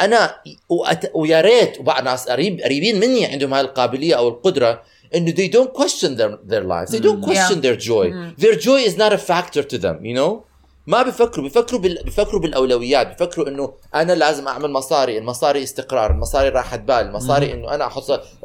[0.00, 0.34] أنا
[0.68, 1.10] وأت...
[1.14, 4.82] ويا ريت وبعض ناس قريب قريبين مني عندهم هاي القابلية أو القدرة
[5.14, 6.90] انه they don't question their, their lives.
[6.90, 7.66] They don't question Yeah.
[7.66, 8.06] their joy.
[8.38, 10.44] Their joy is not a factor to them you know?
[10.86, 12.02] ما بيفكروا بيفكروا بال...
[12.04, 17.74] بيفكروا بالأولويات بيفكروا إنه أنا لازم أعمل مصاري المصاري استقرار المصاري راحة بال المصاري إنه
[17.74, 18.02] أنا أحط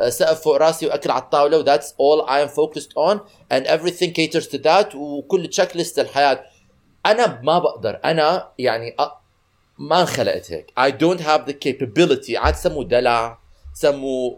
[0.07, 3.19] سقف فوق راسي وأكل على الطاولة و that's all I am focused on
[3.51, 6.43] and everything caters to that وكل checklist الحياة.
[7.05, 9.11] أنا ما بقدر أنا يعني أ...
[9.77, 10.71] ما انخلقت هيك.
[10.79, 12.35] I don't have the capability.
[12.35, 13.39] عاد سموا دلع
[13.73, 14.31] سموا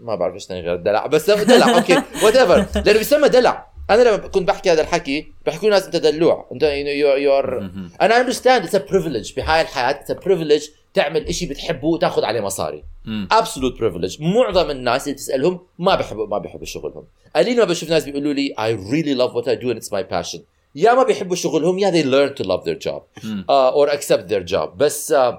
[0.00, 1.06] ما بعرف إيش ثاني غير الدلع.
[1.06, 3.66] بس دلع أوكي whatever لأنه بيسمى دلع.
[3.90, 6.48] أنا لما كنت بحكي هذا الحكي بحكوا لي ناس أنت دلوع.
[6.52, 7.70] أنت you you are
[8.00, 12.84] أنا understand it's privilege بهاي الحياة it's privilege تعمل إشي بتحبه وتاخذ عليه مصاري.
[13.32, 17.04] absolute privilege معظم الناس اللي تسألهم ما بيحبوا ما بيحبوا شغلهم.
[17.36, 20.02] قليل ما بشوف ناس بيقولوا لي I really love what I do and it's my
[20.14, 20.40] passion.
[20.74, 23.02] يا ما بيحبوا شغلهم يا they learn to love their job.
[23.24, 24.68] uh, or accept their job.
[24.76, 25.34] بس uh,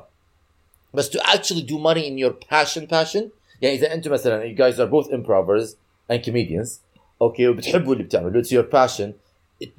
[0.94, 3.24] بس to actually do money in your passion passion
[3.63, 5.75] يعني اذا انتم مثلا you guys are both improvers
[6.13, 6.71] and comedians
[7.23, 9.13] اوكي وبتحبوا اللي بتعملوا it's your passion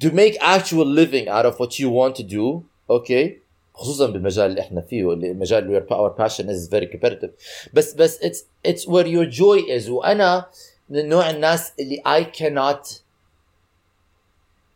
[0.04, 3.38] to make actual living out of what you want to do اوكي
[3.74, 7.30] خصوصا بالمجال اللي احنا فيه اللي المجال where our passion is very competitive
[7.72, 10.46] بس بس it's it's where your joy is وانا
[10.88, 12.88] من نوع الناس اللي I cannot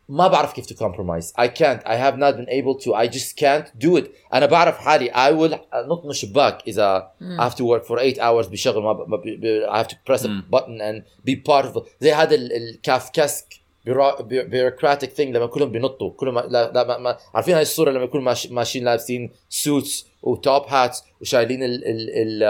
[0.08, 1.32] ما بعرف كيف to compromise.
[1.38, 1.82] I can't.
[1.86, 2.94] I have not been able to.
[2.94, 4.06] I just can't do it.
[4.34, 5.10] أنا بعرف حالي.
[5.10, 8.92] I will نط من الشباك إذا I have to work for 8 hours بشغل ما,
[8.92, 8.96] ب...
[9.10, 9.40] ب...
[9.40, 9.66] ب...
[9.70, 10.44] I have to press a مم.
[10.54, 13.44] button and be part of زي هذا ال- الكافكاسك
[13.88, 16.10] bureaucratic thing لما كلهم بينطوا.
[16.10, 16.40] كلهم ما...
[16.40, 16.98] لا, لا ما...
[16.98, 17.16] ما...
[17.34, 18.46] عارفين هاي الصورة لما يكونوا ماش...
[18.50, 22.42] ماشيين لابسين suits و top hats وشايلين ال ال ال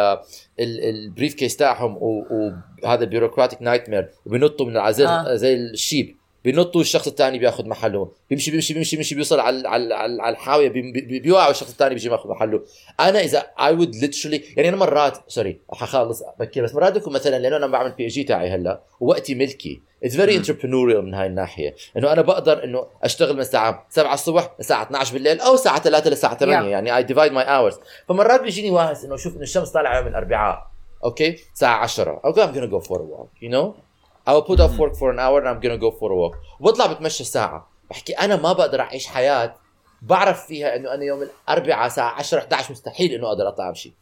[0.60, 5.06] ال briefcase تاعهم وهذا bureaucratic nightmare وبينطوا من العزل.
[5.06, 5.34] آه.
[5.34, 6.17] زي ال sheep.
[6.44, 8.10] بينطوا الشخص الثاني بياخذ محله.
[8.30, 12.10] بيمشي بيمشي بيمشي بيمشي بيوصل على على على, الحاوية بي بي بيوقع والشخص الثاني بيجي
[12.10, 12.62] ماخذ محله.
[13.00, 17.38] أنا إذا I would literally يعني أنا مرات sorry حخلص بكير بس مرات بكون مثلا
[17.38, 19.82] لأنه أنا بعمل PG تاعي هلأ ووقتي ملكي.
[20.04, 21.74] it's very entrepreneurial من هاي الناحية.
[21.96, 26.10] إنه أنا بقدر إنه أشتغل من الساعة 7 الصبح للساعة 12 بالليل أو الساعة 3
[26.10, 26.70] للساعة 8 Yeah.
[26.70, 27.74] يعني I divide my hours
[28.08, 30.66] فمرات بيجيني واهس إنه شوف إنه الشمس طالعة يوم الأربعاء.
[31.04, 33.87] أوكي؟ الساعة 10 أوكي I'm gonna go for a walk you know
[34.27, 36.35] I will put off work for an hour and I'm gonna go for a walk
[36.59, 39.55] وبطلع بتمشى ساعة بحكي أنا ما بقدر أعيش حياة
[40.01, 43.93] بعرف فيها إنه أنا يوم الأربعاء الساعة 10 11 مستحيل إنه أقدر أطلع أمشي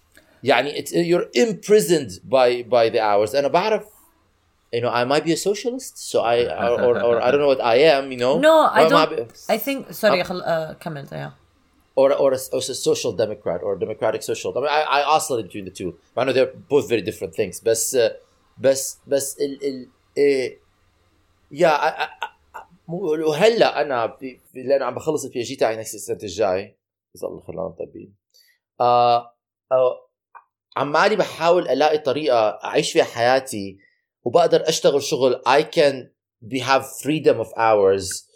[0.43, 3.83] يعني it's, you're imprisoned by by the hours أنا بعرف
[4.75, 7.51] you know I might be a socialist so I or, or, or I don't know
[7.55, 9.19] what I am you know No, I ما- ما don't.
[9.19, 10.41] ب- I think sorry خل...
[10.41, 11.31] uh, كمل yeah.
[11.95, 15.03] or or a, or a social democrat or a democratic social I mean I, I
[15.15, 18.11] oscillate between the two I know they're both very different things بس uh,
[18.57, 19.87] بس بس ال ال
[20.18, 20.60] إيه.
[21.50, 21.70] يا
[22.88, 26.78] وهلا أنا في في- لأن عم بخلص ال PG تاعي نفس السنة الجاي.
[27.16, 28.14] اذا الله خلانا طيبين
[28.80, 29.36] آه
[29.72, 30.08] آه
[30.76, 33.78] عمالي بحاول ألاقي طريقة أعيش فيها حياتي
[34.24, 35.94] وبقدر أشتغل شغل I can
[36.48, 38.26] be have freedom of hours.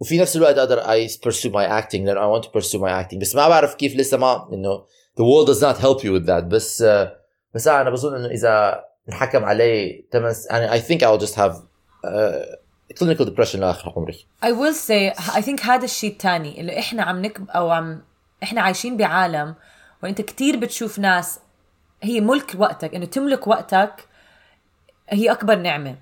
[0.00, 3.34] وفي نفس الوقت أقدر I pursue my acting لأن I want to pursue my بس
[3.34, 4.86] ما بعرف كيف لسه ما إنه
[5.20, 6.44] the world does not help you with that.
[6.44, 7.20] بس آه
[7.54, 12.56] بس أنا بظن إنه إذا انحكم علي ثمان يعني I think I will just uh,
[12.98, 14.26] clinical depression لآخر عمري.
[14.44, 18.02] I will say I think هذا الشيء الثاني اللي إحنا عم نكب أو عم
[18.42, 19.54] إحنا عايشين بعالم
[20.02, 21.40] وإنت كتير بتشوف ناس
[22.02, 24.08] هي ملك وقتك إنه تملك وقتك
[25.08, 25.96] هي أكبر نعمة.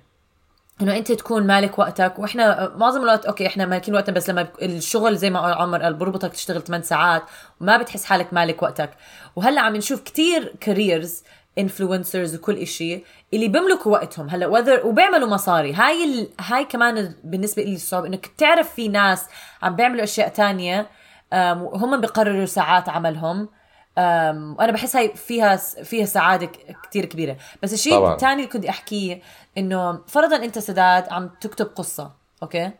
[0.81, 5.17] إنه إنت تكون مالك وقتك وإحنا معظم الوقت أوكي إحنا مالكين وقتنا بس لما الشغل
[5.17, 7.23] زي ما عمر قال بربطك تشتغل 8 ساعات
[7.61, 8.89] وما بتحس حالك مالك وقتك.
[9.35, 11.23] وهلأ عم نشوف كتير careers
[11.59, 15.73] influencers وكل إشي اللي بيملكوا وقتهم هلا whether وبيعملوا مصاري.
[15.73, 16.29] هاي ال...
[16.39, 19.25] هاي كمان بالنسبة لي الصعب إنك تعرف في ناس
[19.63, 20.89] عم بيعملوا أشياء تانية
[21.33, 23.49] أم، وهم بيقرروا ساعات عملهم.
[23.97, 26.49] وأنا بحس هاي فيها فيها سعادة
[26.83, 27.37] كتير كبيرة.
[27.63, 27.93] بس الشيء.
[28.13, 29.21] الثاني اللي كنت أحكيه
[29.57, 32.11] إنه فرضا أنت سداد عم تكتب قصة
[32.43, 32.71] أوكي؟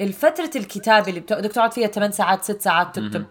[0.00, 3.26] الفترة الكتابة اللي بدك تقعد فيها 8 ساعات 6 ساعات تكتب.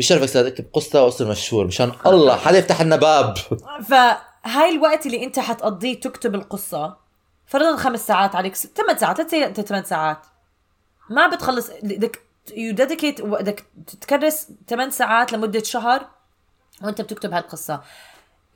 [0.00, 1.66] بشرفك سيد اكتب قصة واصير مشهور.
[1.66, 3.34] مشان الله حدا يفتح لنا باب؟
[3.90, 6.96] فهاي الوقت اللي أنت حتقضيه تكتب القصة
[7.46, 10.26] فرضا خمس ساعات عليك 8 ساعات أنت 8 ساعات.
[11.10, 12.20] ما بتخلص بدك
[12.56, 13.64] you dedicate بدك
[14.00, 16.06] تكرس 8 ساعات لمدة شهر
[16.82, 17.80] وأنت بتكتب هالقصة.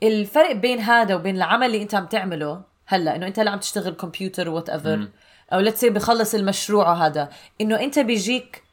[0.03, 3.93] الفرق بين هذا وبين العمل اللي أنت عم تعمله هلأ إنه أنت هلا عم تشتغل
[3.93, 5.07] كمبيوتر whatever
[5.53, 7.29] أو say بخلص المشروع هذا
[7.61, 8.64] إنه أنت بيجيك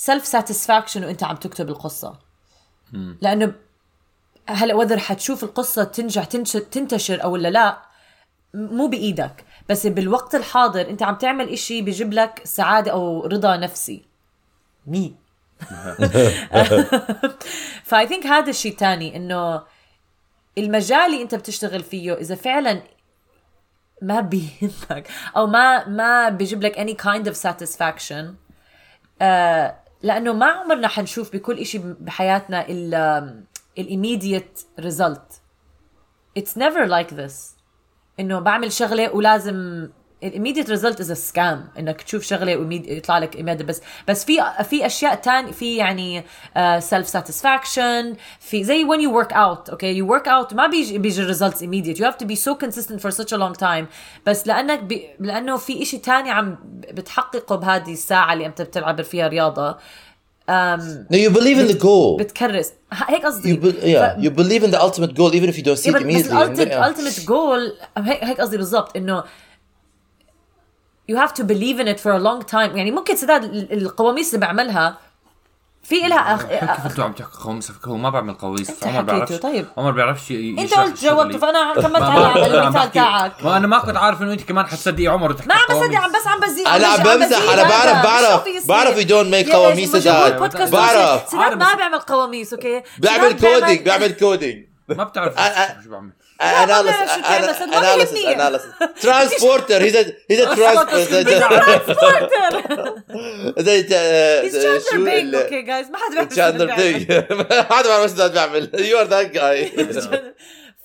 [0.00, 2.18] self satisfaction وانت عم تكتب القصة.
[3.20, 3.54] لأنه
[4.48, 6.24] هلا whether حتشوف القصة تنجح
[6.70, 7.82] تنتشر أو ولا لا
[8.54, 9.44] مو بإيدك.
[9.68, 14.04] بس بالوقت الحاضر انت عم تعمل إشي بيجيب لك سعادة أو رضا نفسي.
[14.86, 15.14] مي.
[17.88, 19.62] فأي ثينك هذا الشيء تاني إنه
[20.58, 22.82] المجال اللي انت بتشتغل فيه إذا فعلا
[24.02, 28.24] ما بيهمك أو ما ما بيجيب لك any kind of satisfaction
[29.22, 33.44] آه لأنه ما عمرنا حنشوف بكل إشي بحياتنا ال
[33.78, 35.40] immediate result.
[36.38, 37.56] It's never like this.
[38.20, 39.88] إنه بعمل شغلة ولازم
[40.23, 44.37] immediate result is a scam انك تشوف شغله ويطلع لك immediate بس بس في
[44.69, 49.93] في اشياء تاني في يعني uh, self satisfaction في زي when you work out okay
[49.99, 53.11] you work out ما بيجي بيجي results immediate you have to be so consistent for
[53.11, 53.85] such a long time
[54.25, 56.57] بس لانك بي لانه في إشي تاني عم
[56.93, 59.77] بتحققه بهذه الساعه اللي انت بتلعب فيها رياضه
[60.49, 62.17] No, you believe in the goal.
[62.19, 65.49] بتكرس ه- هيك قصدي You be, yeah, ف- you believe in the ultimate goal even
[65.53, 66.31] if you don't see إيه it بس بس immediately.
[66.31, 69.23] And then- الالتيميت ultimate goal هيك هيك قصدي بالضبط انه
[71.10, 72.76] you have to believe in it for a long time.
[72.76, 74.96] يعني ممكن سداد ال- القواميس اللي بعملها
[75.82, 76.42] في إلها أخ...
[76.46, 79.66] كيف أنتوا عم تحكوا قواميس هو ما بعمل قواميس عمر بيعرفش طيب.
[79.76, 81.38] عمر بيعرفش أنت قلت جاوبت شغلي.
[81.38, 83.44] فأنا كملت على المثال تاعك.
[83.44, 85.80] ما أنا ما كنت عارف إنه أنت كمان حتصدقي عمر وتحكي ما عم.
[85.80, 86.66] بصدق عم بس عم بزيد.
[86.66, 88.66] أنا عم بمزح أنا بعرف بعرف.
[88.68, 90.38] بعرف you don't make قواميس سداد.
[90.70, 91.28] بعرف.
[91.28, 91.58] سداد.
[91.58, 95.34] ما بيعمل قواميس أوكي؟ بيعمل coding بيعمل كودينج ما بتعرف
[95.84, 96.10] شو بعمل.
[96.40, 98.34] ما بعرف analysis شو تعمل، صدق ما analysis بيهمني.
[98.34, 98.64] analysis.
[99.04, 101.22] Transporter he's a he's a transporter.
[103.58, 106.82] زي He's زي Chandler شو Bing ال- أوكي جايز ما حدا بيعرف شو تشاندلر بيعمل.
[106.92, 109.70] بينج حدا ما بيعرف إيش بيعمل يو ار ذات جاي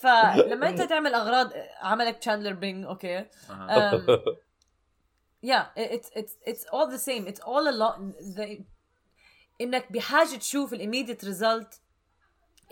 [0.01, 4.01] فلما انت تعمل أغراض عملك تشاندلر بينج أوكي um,
[5.45, 7.23] yeah it's it's it's all the same.
[7.31, 7.95] It's all a lot.
[8.37, 8.61] The,
[9.61, 11.79] إنك بحاجة تشوف immediate result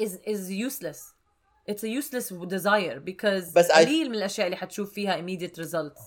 [0.01, 0.99] is is useless.
[1.69, 6.01] It's a useless desire because بس I- قليل من الأشياء اللي حتشوف فيها immediate results.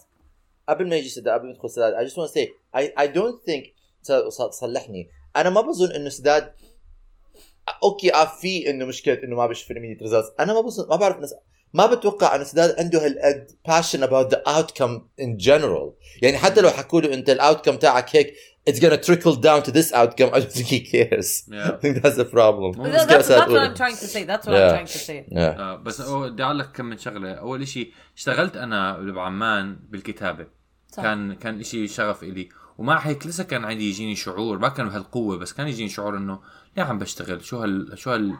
[0.68, 3.06] قبل ما يجي سداد قبل ما يدخل سداد I just want to say I I
[3.06, 3.74] don't think
[4.50, 5.08] صلحني.
[5.36, 6.54] أنا ما بظن إنه سداد
[7.82, 10.96] أوكي آه في إنه مشكلة إنه ما بيشوف ال immediate results أنا ما بظن ما
[10.96, 11.34] بعرف ناس
[11.74, 15.92] ما بتوقع ان سداد عنده هالقد passion about the outcome in general.
[16.22, 18.34] يعني حتى لو حكوا له أنت الاوتكم تاعك هيك
[18.66, 20.30] it's gonna trickle down to this outcome.
[20.36, 21.28] I don't think he cares.
[21.48, 21.72] Yeah.
[21.72, 22.70] I think that's the problem.
[22.72, 24.22] That's, that's, that's what I'm trying to say.
[24.24, 24.74] That's what I'm Yeah.
[24.76, 25.18] trying to say.
[25.28, 25.58] Yeah.
[25.58, 27.32] آه، بس هو بدي أقول لك كم من شغلة.
[27.32, 30.46] أول إشي اشتغلت أنا بعمان بالكتابة.
[30.92, 31.02] صح.
[31.02, 32.48] كان كان إشي شغف إلي.
[32.78, 34.58] ومع هيك لسه كان عندي يجيني شعور.
[34.58, 36.38] ما كان بهالقوة بس كان يجيني شعور إنه
[36.76, 38.34] ليه عم بشتغل؟ شو هال شو هال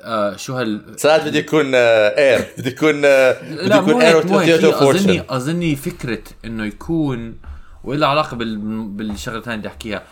[0.00, 4.90] آه شو هال سداد بده يكون اير بده يكون آه، بده لا مو يكون اير
[4.90, 7.38] اظني أظني فكرة إنه يكون
[7.84, 10.02] وإلها علاقة بال بالشغلة الثانية بدي أحكيها.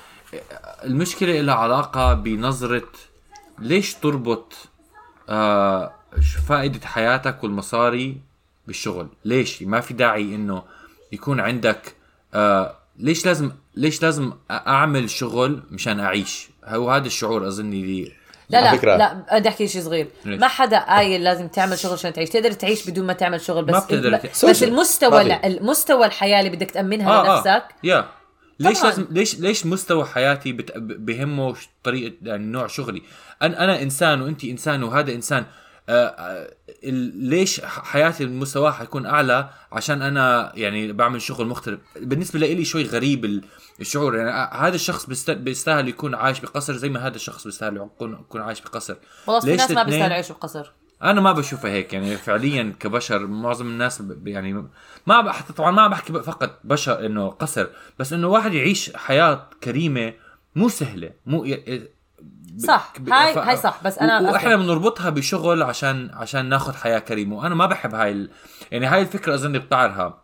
[0.84, 2.88] المشكلة لها علاقة بنظرة
[3.58, 4.54] ليش تربط
[5.28, 5.92] آه
[6.48, 8.20] فائدة حياتك والمصاري
[8.66, 10.62] بالشغل؟ ليش؟ ما في داعي إنه
[11.12, 11.94] يكون عندك
[12.34, 18.12] آه ليش لازم ليش لازم أعمل شغل مشان أعيش؟ هو هذا الشعور أظني لي
[18.50, 18.96] لا لا فكرة.
[18.96, 22.52] لا بدي أحكي شيء صغير ليش؟ ما حدا قايل لازم تعمل شغل عشان تعيش تقدر
[22.52, 24.62] تعيش بدون ما تعمل شغل بس ما بتقدر بس Social.
[24.62, 25.46] المستوى في.
[25.46, 28.08] المستوى الحياة اللي بدك تأمنها لنفسك يا
[28.60, 28.90] ليش طبعاً.
[28.90, 30.72] لازم ليش ليش مستوى حياتي بت...
[30.78, 33.02] بهمه طريقه يعني نوع شغلي
[33.42, 35.44] أنا أنا إنسان وانت إنسان وهذا إنسان
[35.88, 36.50] آه آه
[37.14, 43.24] ليش حياتي المستوى حيكون أعلى عشان أنا يعني بعمل شغل مختلف بالنسبة لي شوي غريب
[43.24, 43.44] ال-
[43.80, 48.12] الشعور يعني هذا الشخص بيست- بيستاهل يكون عايش بقصر زي ما هذا الشخص بيستاهل يكون
[48.12, 48.96] يكون عايش بقصر.
[49.26, 50.72] خلاص في ناس ما بيستاهلوا يعيشوا بقصر.
[51.02, 54.64] أنا ما بشوفها هيك يعني فعليا كبشر معظم الناس يعني
[55.06, 57.66] ما بح طبعا ما بحكي فقط بشر إنه قصر
[57.98, 60.12] بس إنه واحد يعيش حياة كريمة
[60.56, 61.88] مو سهلة مو ي...
[62.58, 64.56] صح ب- هاي ف- هاي صح بس أنا و- وإحنا.
[64.56, 68.30] بنربطها بشغل عشان عشان ناخذ حياة كريمة وأنا ما بحب هاي ال...
[68.70, 70.22] يعني هاي الفكرة اظني بتعرها.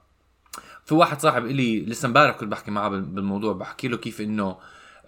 [0.92, 4.56] في واحد صاحب إلي لسه امبارح كنت بحكي معه بال- بالموضوع بحكي له كيف إنه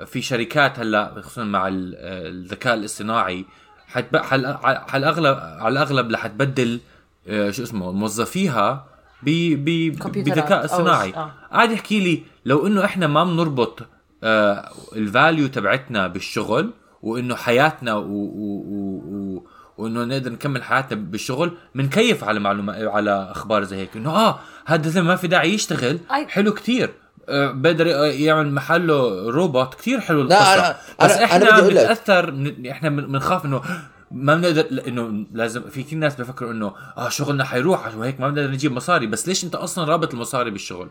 [0.07, 1.94] في شركات هلأ خصوصا مع ال-
[2.35, 3.44] الذكاء الاصطناعي
[3.87, 4.16] حتب...
[4.16, 4.47] حل...
[4.47, 6.81] على الاغلب على الأغلب رح تبدل
[7.29, 8.87] آه، شو اسمه موظفيها
[9.23, 9.31] ب...
[9.64, 9.97] ب...
[10.31, 11.33] بذكاء اصطناعي آه.
[11.53, 13.83] قاعد يحكي لي لو إنه إحنا ما بنربط
[14.23, 16.70] آه ال value تبعتنا بالشغل
[17.03, 18.03] وإنه حياتنا و...
[18.12, 18.64] و...
[19.07, 19.47] و...
[19.78, 23.96] وإنه نقدر نكمل حياتنا بالشغل بنكيف على معلومات على أخبار زي هيك.
[23.96, 25.98] إنه آه هذا زلمة ما في داعي يشتغل.
[26.28, 26.90] حلو كتير.
[27.28, 29.74] آه بقدر يعمل محله روبوت.
[29.74, 30.72] كتير حلو لا، القصة.
[30.72, 31.60] أنا- بس أنا- أنا إحنا.
[31.60, 32.66] بنتأثر من...
[32.66, 33.62] إحنا بن- بنخاف إنه
[34.10, 38.50] ما بنقدر إنه لازم في كثير ناس بفكروا إنه آه شغلنا حيروح وهيك ما بنقدر
[38.50, 39.06] نجيب مصاري.
[39.06, 40.90] بس ليش أنت أصلا رابط المصاري بالشغل؟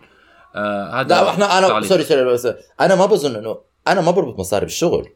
[0.55, 1.81] آه هذا لا إحنا أنا.
[1.81, 2.47] sorry sorry بس
[2.81, 5.09] أنا ما بظن انه أنا ما بربط مصاري بالشغل.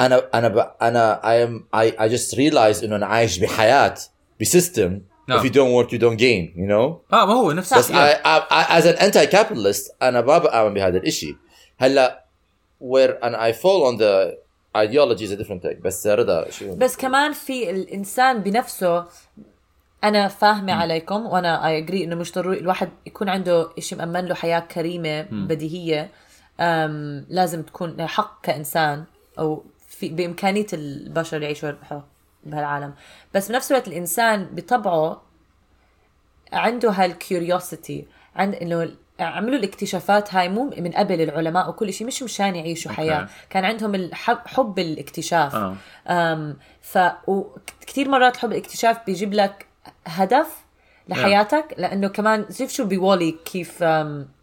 [0.00, 0.70] أنا أنا ب...
[0.82, 3.94] أنا I am I, I just realize إنه أنا عايش بحياة
[4.40, 5.38] ب system نعم.
[5.38, 7.94] if you don't work you don't gain you know آه ما هو نفس بس I,
[7.94, 8.22] الشيء.
[8.22, 11.36] I, I, as an anti-capitalist أنا ما بآمن بهذا الإشي.
[11.78, 12.24] هلأ
[12.80, 14.36] where and I fall on the
[14.76, 15.82] ideology is a different thing.
[15.82, 19.04] بس رضا شو؟ بس كمان في الإنسان بنفسه
[20.04, 24.34] أنا فاهمة عليكم وأنا اي اجري إنه مش ضروري الواحد يكون عنده شيء مأمن له
[24.34, 26.10] حياة كريمة بديهية.
[26.60, 29.04] أم لازم تكون حق كإنسان
[29.38, 31.72] أو في بإمكانية البشر يعيشوا
[32.44, 32.94] بهالعالم
[33.34, 35.22] بس بنفس الوقت الإنسان بطبعه
[36.52, 42.56] عنده هالكيوريوسيتي عند إنه عملوا الاكتشافات هاي مو من قبل العلماء وكل شيء مش مشان
[42.56, 43.02] يعيشوا أوكي.
[43.02, 45.76] حياة كان عندهم الحب حب الاكتشاف.
[46.08, 49.66] أم ف وكثير مرات حب الاكتشاف بيجيب لك
[50.06, 50.63] هدف
[51.08, 53.82] لحياتك لأنه كمان شوف شو بيوالي كيف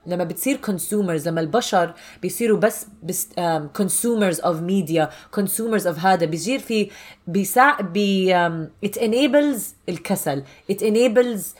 [0.06, 3.30] لما بتصير consumers لما البشر بيصيروا بس بس
[3.76, 6.90] consumers of media consumers of هذا بيصير في
[7.28, 8.36] بيساع بي
[8.84, 11.56] it enables الكسل it enables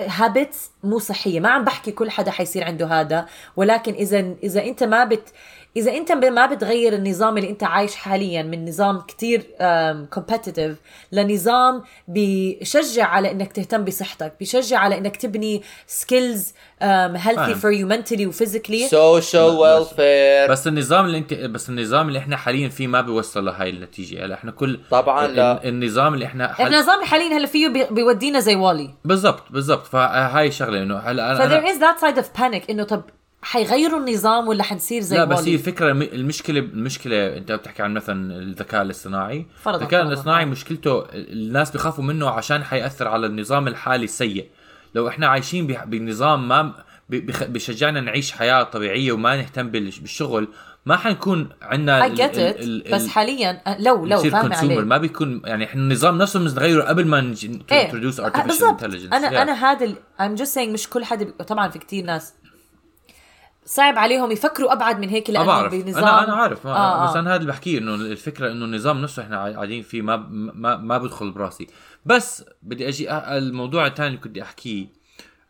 [0.00, 1.40] habits مو صحية.
[1.40, 5.32] ما عم بحكي كل حدا حيصير عنده هذا ولكن إذا إذا أنت ما بت
[5.76, 9.42] إذا أنت ما بتغير النظام اللي أنت عايش حاليا من نظام كتير
[10.10, 10.76] competitive
[11.12, 17.54] لنظام بيشجع على إنك تهتم بصحتك بيشجع على إنك تبني skills healthy.
[17.54, 20.50] for you mentally و physically social welfare.
[20.50, 24.24] بس النظام اللي انت بس النظام اللي إحنا حاليا فيه ما بيوصل لهي النتيجة.
[24.24, 25.68] هلا إحنا كل طبعاً ال- لا.
[25.68, 26.74] النظام اللي إحنا حل...
[26.74, 29.86] النظام حاليا هلأ فيه بي- بيودينا زي والي بالضبط بالضبط.
[29.86, 33.02] فهاي شغلة إنه هلأ أنا, there أنا is that side of panic إنه طب
[33.42, 37.94] حيغيروا النظام ولا حنصير زي لا بس هي الفكرة الم- المشكلة المشكلة انت بتحكي عن
[37.94, 40.02] مثلا الذكاء الاصطناعي فرضاً، الذكاء.
[40.02, 44.46] الاصطناعي مشكلته الناس بيخافوا منه عشان حيأثر على النظام الحالي السيء
[44.94, 46.72] لو إحنا عايشين بنظام ما
[47.48, 50.48] بيشجعنا نعيش حياة طبيعية وما نهتم بال- بالشغل
[50.86, 55.64] ما حنكون عندنا I get it بس حاليا لو لو consumer عليك ما بيكون يعني
[55.64, 58.80] إحنا النظام نفسه بنغيره قبل ما نجي إيه introduce آه، artificial بالضبط.
[58.84, 59.34] intelligence أنا Yeah.
[59.34, 61.32] أنا هذا ال- I'm just saying مش كل حدا بي...
[61.44, 62.34] طبعا في كتير ناس
[63.68, 67.18] صعب عليهم يفكروا أبعد من هيك لأنه بنظام أنا أنا عارف ما آه، بس آه.
[67.18, 70.98] أنا هذا اللي بحكيه إنه الفكرة إنه النظام نفسه إحنا قاعدين فيه ما ما ما
[70.98, 71.66] بدخل براسي
[72.06, 74.86] بس بدي أجي الموضوع الثاني اللي كنت أحكيه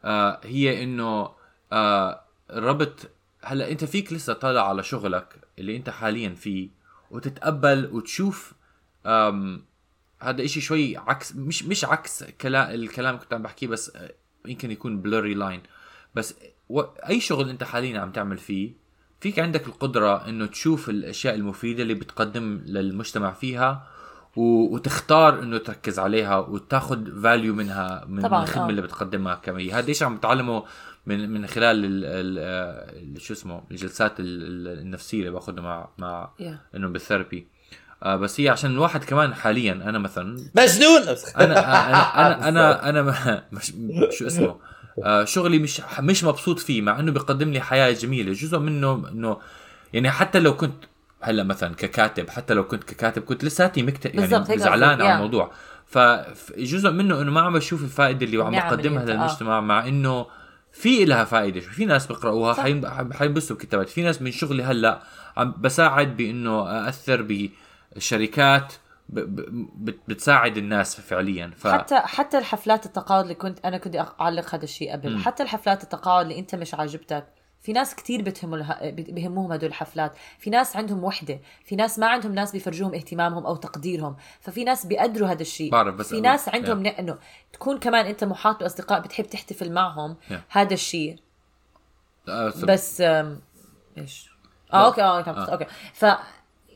[0.05, 1.31] آه هي إنه
[1.73, 3.11] آه ربط
[3.43, 6.69] هلأ أنت فيك لسه طالع على شغلك اللي أنت حاليا فيه
[7.11, 8.53] وتتقبل وتشوف
[10.21, 14.13] هذا إشي شوي عكس مش مش عكس كلام الكلام اللي كنت عم بحكيه بس آه،
[14.47, 15.63] يمكن يكون blurry line
[16.15, 16.35] بس.
[17.09, 18.71] اي شغل أنت حاليا عم تعمل فيه
[19.21, 23.87] فيك عندك القدرة إنه تشوف الأشياء المفيدة اللي بتقدم للمجتمع فيها
[24.37, 24.43] و...
[24.75, 28.71] وتختار إنه تركز عليها وتاخذ value منها من طبعاً، الخدمة آه.
[28.71, 30.65] اللي بتقدمها كمية هذا إيش عم بتعلمه
[31.07, 32.05] من من خلال ال...
[32.05, 32.39] ال...
[33.17, 33.21] ال...
[33.23, 34.27] شو اسمه الجلسات ال...
[34.69, 36.75] ال- النفسية اللي باخذها مع مع Yeah.
[36.77, 37.47] إنه بالثيرابي
[38.03, 41.01] آه بس هي عشان الواحد كمان حاليا أنا مثلا مجنون
[41.37, 43.73] أنا أنا أنا أنا, أنا ما- مش
[44.19, 44.57] شو اسمه
[45.05, 49.39] آه شغلي مش مش مبسوط فيه مع إنه بيقدم لي حياة جميلة جزء منه إنه
[49.93, 50.85] يعني حتى لو كنت
[51.21, 55.15] هلأ مثلا ككاتب حتى لو كنت ككاتب كنت لساتي مكتئب يعني زعلان على.
[55.15, 55.53] الموضوع
[55.87, 59.07] فجزء منه إنه ما عم بشوف الفائدة اللي عم بقدمها آه.
[59.07, 60.27] للمجتمع مع إنه
[60.73, 62.63] في لها فائدة في ناس بيقراوها صح.
[62.63, 65.03] حين- حينبسطوا بكتابات في ناس من شغلي هلأ
[65.37, 67.27] عم بساعد بإنه اثر
[67.97, 68.73] بشركات
[69.09, 71.51] بتساعد الناس فعليا.
[71.57, 71.67] ف...
[71.67, 75.13] حتى حتى الحفلات التقاعد اللي كنت أنا كنت أعلق هذا الشيء قبل.
[75.13, 75.19] مم.
[75.23, 77.27] حتى الحفلات التقاعد اللي أنت مش عاجبتك
[77.61, 78.79] في ناس كتير بتهم اله...
[78.91, 80.13] بهمهم هدول الحفلات.
[80.39, 81.41] في ناس عندهم وحدة.
[81.65, 84.17] في ناس ما عندهم ناس بيفرجوهم اهتمامهم أو تقديرهم.
[84.41, 85.71] ففي ناس بيقدروا هذا الشيء.
[85.71, 86.87] بعرف بس في أقول- ناس عندهم ن...
[86.87, 87.19] إنه
[87.53, 90.35] تكون كمان أنت محاط بأصدقاء بتحب تحتفل معهم Yeah.
[90.49, 91.17] هذا الشيء.
[92.29, 93.01] آه، بس
[93.99, 94.31] إيش؟
[94.73, 95.67] آه أوكي آه أوكي أوكي.
[95.93, 96.05] ف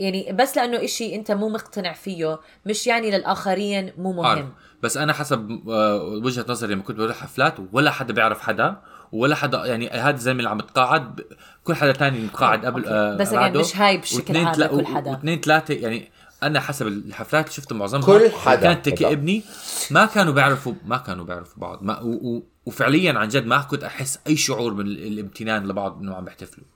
[0.03, 4.97] يعني بس لأنه إشي أنت مو مقتنع فيه مش يعني للآخرين مو عارف مهم بس
[4.97, 8.77] أنا حسب آه، وجهة نظري لما كنت بروح حفلات ولا حدا بيعرف حدا
[9.13, 11.21] ولا حدا يعني هذا الزلمه اللي عم يتقاعد ب-
[11.65, 12.95] كل حدا تاني متقاعد قبل أوكي.
[12.95, 13.61] آه بس بعده.
[13.61, 15.11] مش هاي بشكل عام تلا- لكل حدا.
[15.11, 16.11] واثنين ثلاثة يعني
[16.43, 18.61] أنا حسب الحفلات اللي شفتها معظمها كل حدا.
[18.61, 19.43] كانت تكئبني
[19.91, 23.85] ما كانوا بيعرفوا ما كانوا بيعرفوا بعض ما و و وفعليا عن جد ما كنت
[23.85, 26.67] أحس أي شعور من الامتنان لبعض إنه عم بيحتفلوا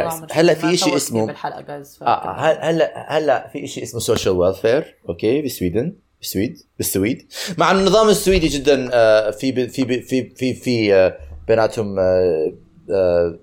[0.00, 1.98] عمر، هلا في نطول اسمه- بالحلقة جايز.
[2.02, 7.32] آه هل- هلا هلا في شيء اسمه social welfare أوكي بسويدن بالسويد بالسويد.
[7.58, 11.18] مع النظام السويدي جدا آه، في في في في في آه،
[11.48, 12.52] بيناتهم آه،
[12.90, 13.38] آه،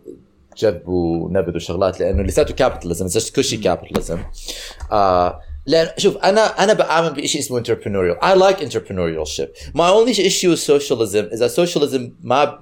[0.58, 4.20] جذب ونبذ وشغلات لأنه لساته capitalism كل شيء capitalism
[5.66, 8.18] لأن شوف أنا أنا بآمن بشيء اسمه entrepreneurial.
[8.24, 9.50] I like entrepreneurship.
[9.76, 12.60] My only issue with socialism is that socialism ما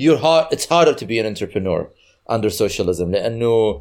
[0.00, 1.86] you're hard it's harder to be an entrepreneur.
[2.32, 3.06] Under socialism.
[3.10, 3.80] لأنه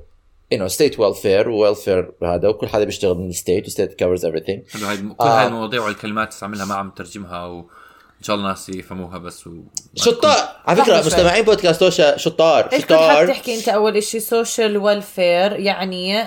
[0.54, 4.22] you know state welfare welfare هذا وكل حدا بيشتغل من ال state وال state covers
[4.22, 4.74] everything.
[4.74, 4.88] حلو.
[4.88, 5.42] هاي كل آه.
[5.42, 9.52] هاي المواضيع والكلمات تستعملها ما عم ترجمها وان شاء الله الناس يفهموها بس و...
[9.96, 10.38] شطار!
[10.66, 10.98] على فكرة.
[10.98, 13.28] مستمعين بودكاست توشا شطار إيش كنت شطار.
[13.28, 16.22] تحكي أنت أول شيء social welfare يعني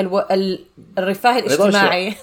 [0.00, 0.18] ألو...
[0.18, 0.64] ال...
[0.98, 2.14] الرفاه الاجتماعي.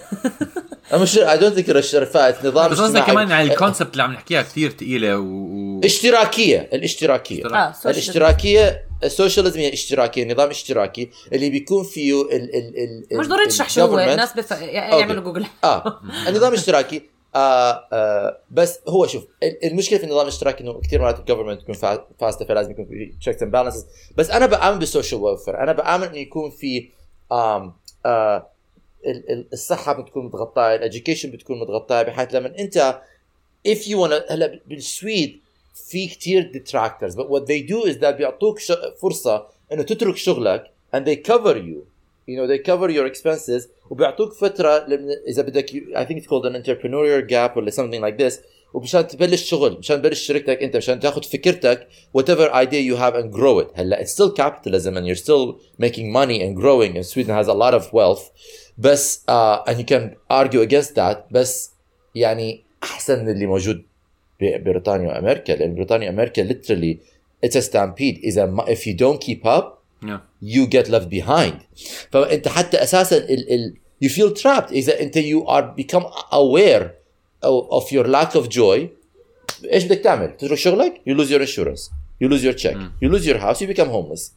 [0.94, 3.02] أنا مش I don't think رفاهة نظام بس قصدي.
[3.02, 5.24] كمان يعني ال concept اللي عم نحكيها كثير ثقيله و...
[5.24, 5.82] و...
[5.84, 7.46] اشتراكية الاشتراكية.
[7.46, 13.28] آه الاشتراكية ال socialism هي اشتراكيه نظام اشتراكي اللي بيكون فيه ال ال ال مش
[13.28, 14.00] ضروري تشرح شو هو.
[14.00, 14.52] الناس بف...
[14.62, 16.00] يعملوا جوجل آه.
[16.28, 17.02] النظام الاشتراكي
[17.36, 21.62] آه آه بس هو شوف ال- المشكلة في النظام الاشتراكي إنه كثير مرات ال government
[21.62, 23.86] تكون فا- فاسده فلازم يكون في checks and balances
[24.18, 26.90] بس أنا بآمن بال social welfare أنا بآمن إنه يكون في
[27.32, 27.74] آم
[28.06, 28.50] آه
[29.06, 33.02] ال- ال- الصحة بتكون متغطاة ال education بتكون متغطاة بحيث لما أنت
[33.68, 35.40] if you wanna هلا بالسويد
[35.91, 38.73] في كثير detractors but what they do is that بيعطوك ش-
[39.03, 40.65] فرصه انه تترك شغلك
[40.97, 41.79] and they cover you
[42.29, 46.27] you know they cover your expenses وبيعطوك فتره لما اذا بدك you- I think it's
[46.27, 48.35] called an entrepreneurial gap ولا something like this
[48.75, 53.37] ومشان تبلش شغل مشان تبلش شركتك انت مشان تاخذ فكرتك whatever idea you have and
[53.39, 55.55] grow it هلا it's still capitalism and you're still
[55.85, 58.23] making money and growing and Sweden has a lot of wealth
[58.79, 61.71] بس uh, and you can argue against that بس
[62.15, 63.83] يعني احسن من اللي موجود
[64.41, 66.97] ببريطانيا وامريكا لان بريطانيا وامريكا literally
[67.47, 69.65] it's a stampede اذا ما if you don't keep up
[70.05, 70.19] Yeah.
[70.43, 71.55] you get left behind
[72.11, 73.75] فانت حتى اساسا ال ال
[74.05, 76.85] you feel trapped اذا انت you are become aware
[77.43, 78.81] of, of your lack of joy
[79.73, 81.91] ايش بدك تعمل؟ تترك شغلك you lose your insurance
[82.25, 84.33] you lose your check you lose your house you become homeless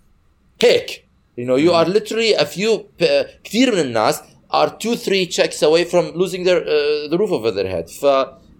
[0.61, 1.03] هيك
[1.39, 4.19] you know you are literally a few uh, كثير من الناس
[4.53, 8.05] are two three checks away from losing their uh, the roof over their head ف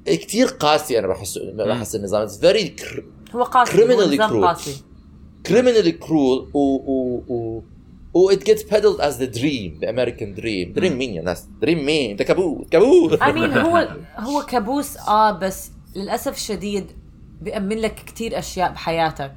[0.07, 2.29] كثير قاسي أنا بحس بحس النظام.
[2.29, 3.03] It's very cr-
[3.35, 4.45] هو قاسي cruel.
[4.45, 4.77] قاسي.
[5.49, 7.63] Criminally cruel و و و
[8.15, 10.79] و it gets peddled as the dream the American dream.
[10.79, 13.13] dream مين يا ناس؟ Dream مين؟ ده كابوس كابوس.
[13.13, 13.89] I mean هو
[14.19, 16.87] هو كابوس آه بس للأسف الشديد
[17.41, 19.33] بيأمن لك كتير أشياء بحياتك.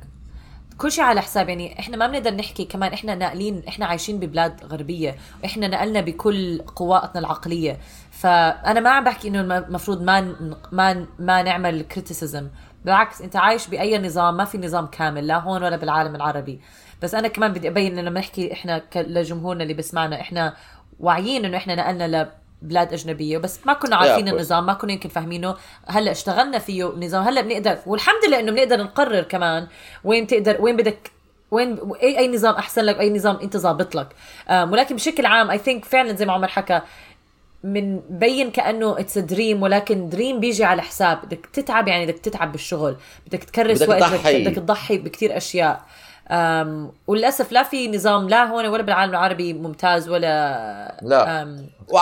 [0.78, 4.66] كل شيء على حساب يعني إحنا ما بنقدر نحكي كمان إحنا ناقلين إحنا عايشين ببلاد
[4.66, 7.78] غربية وإحنا نقلنا بكل قواتنا العقلية.
[8.20, 10.36] فأنا ما عم بحكي إنه المفروض ما
[10.72, 12.48] ما ما نعمل criticism
[12.86, 16.62] بالعكس أنت عايش بأي نظام ما في نظام كامل لا هون ولا بالعالم العربي.
[17.02, 20.54] بس أنا كمان بدي أبين إنه لما نحكي إحنا لجمهورنا اللي بسمعنا إحنا
[21.00, 24.28] واعيين إنه إحنا نقلنا لبلاد أجنبية بس ما كنا عارفين.
[24.28, 25.56] النظام ما كنا يمكن فاهمينه.
[25.88, 29.68] هلأ اشتغلنا فيه نظام هلأ بنقدر والحمد لله إنه بنقدر نقرر كمان
[30.04, 31.12] وين تقدر وين بدك
[31.52, 34.08] وين اي أي نظام أحسن لك أي نظام أنت ظابط لك.
[34.50, 36.82] ولكن بشكل عام I think فعلا زي ما عمر حكى
[37.66, 42.52] من بين كأنه it's dream ولكن dream بيجي على حساب بدك تتعب يعني بدك تتعب
[42.52, 42.96] بالشغل
[43.28, 44.44] بدك تكرس بدك وقت تضحي.
[44.44, 45.82] بدك تضحي بكثير أشياء
[46.32, 51.42] أم وللأسف لا في نظام لا هون ولا بالعالم العربي ممتاز ولا لا.
[51.42, 51.98] أم و-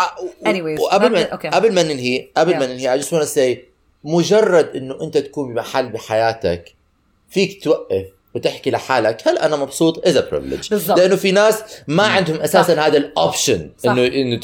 [0.46, 1.48] Anyways, وقبل ما ما أوكي.
[1.48, 2.70] قبل ما ننهي قبل ما Yeah.
[2.70, 3.58] ننهي I just wanna say
[4.04, 6.74] مجرد إنه أنت تكون بمحل بحياتك
[7.30, 8.06] فيك توقف
[8.36, 10.22] وتحكي لحالك هل أنا مبسوط؟ اذا
[10.70, 11.00] بالضبط.
[11.00, 13.72] لأنه في ناس ما عندهم أساسا هذا الاوبشن.
[13.86, 14.40] انه إنه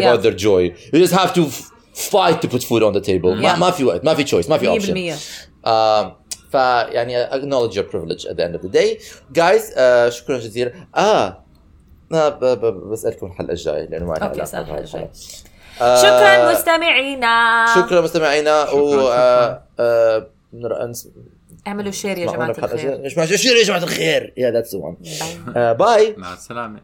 [0.00, 0.04] Yeah.
[0.04, 0.92] about their joy.
[0.94, 1.70] You just have to f-
[2.12, 3.26] fight to put food on the table.
[3.58, 5.16] ما, في وقت ما في choice ما في option.
[5.16, 6.16] 100% آه
[6.52, 9.02] فيعني acknowledge your privilege at the end of the day.
[9.38, 10.72] Guys آه شكرا جزيلا.
[10.96, 11.44] آه
[12.12, 12.28] آه،
[12.92, 15.10] بسألكم الحلقة الجاية لأنه ما اسأل الحلقة بهاي الجاية.
[15.80, 17.64] آه، شكرا مستمعينا.
[17.76, 19.08] شكرا مستمعينا و
[21.66, 23.06] آه، آه، اعملوا share يا جماعة الخير.
[23.06, 24.96] اسمعوا share يا جماعة الخير yeah that's bye.
[25.74, 26.80] Bye مع السلامه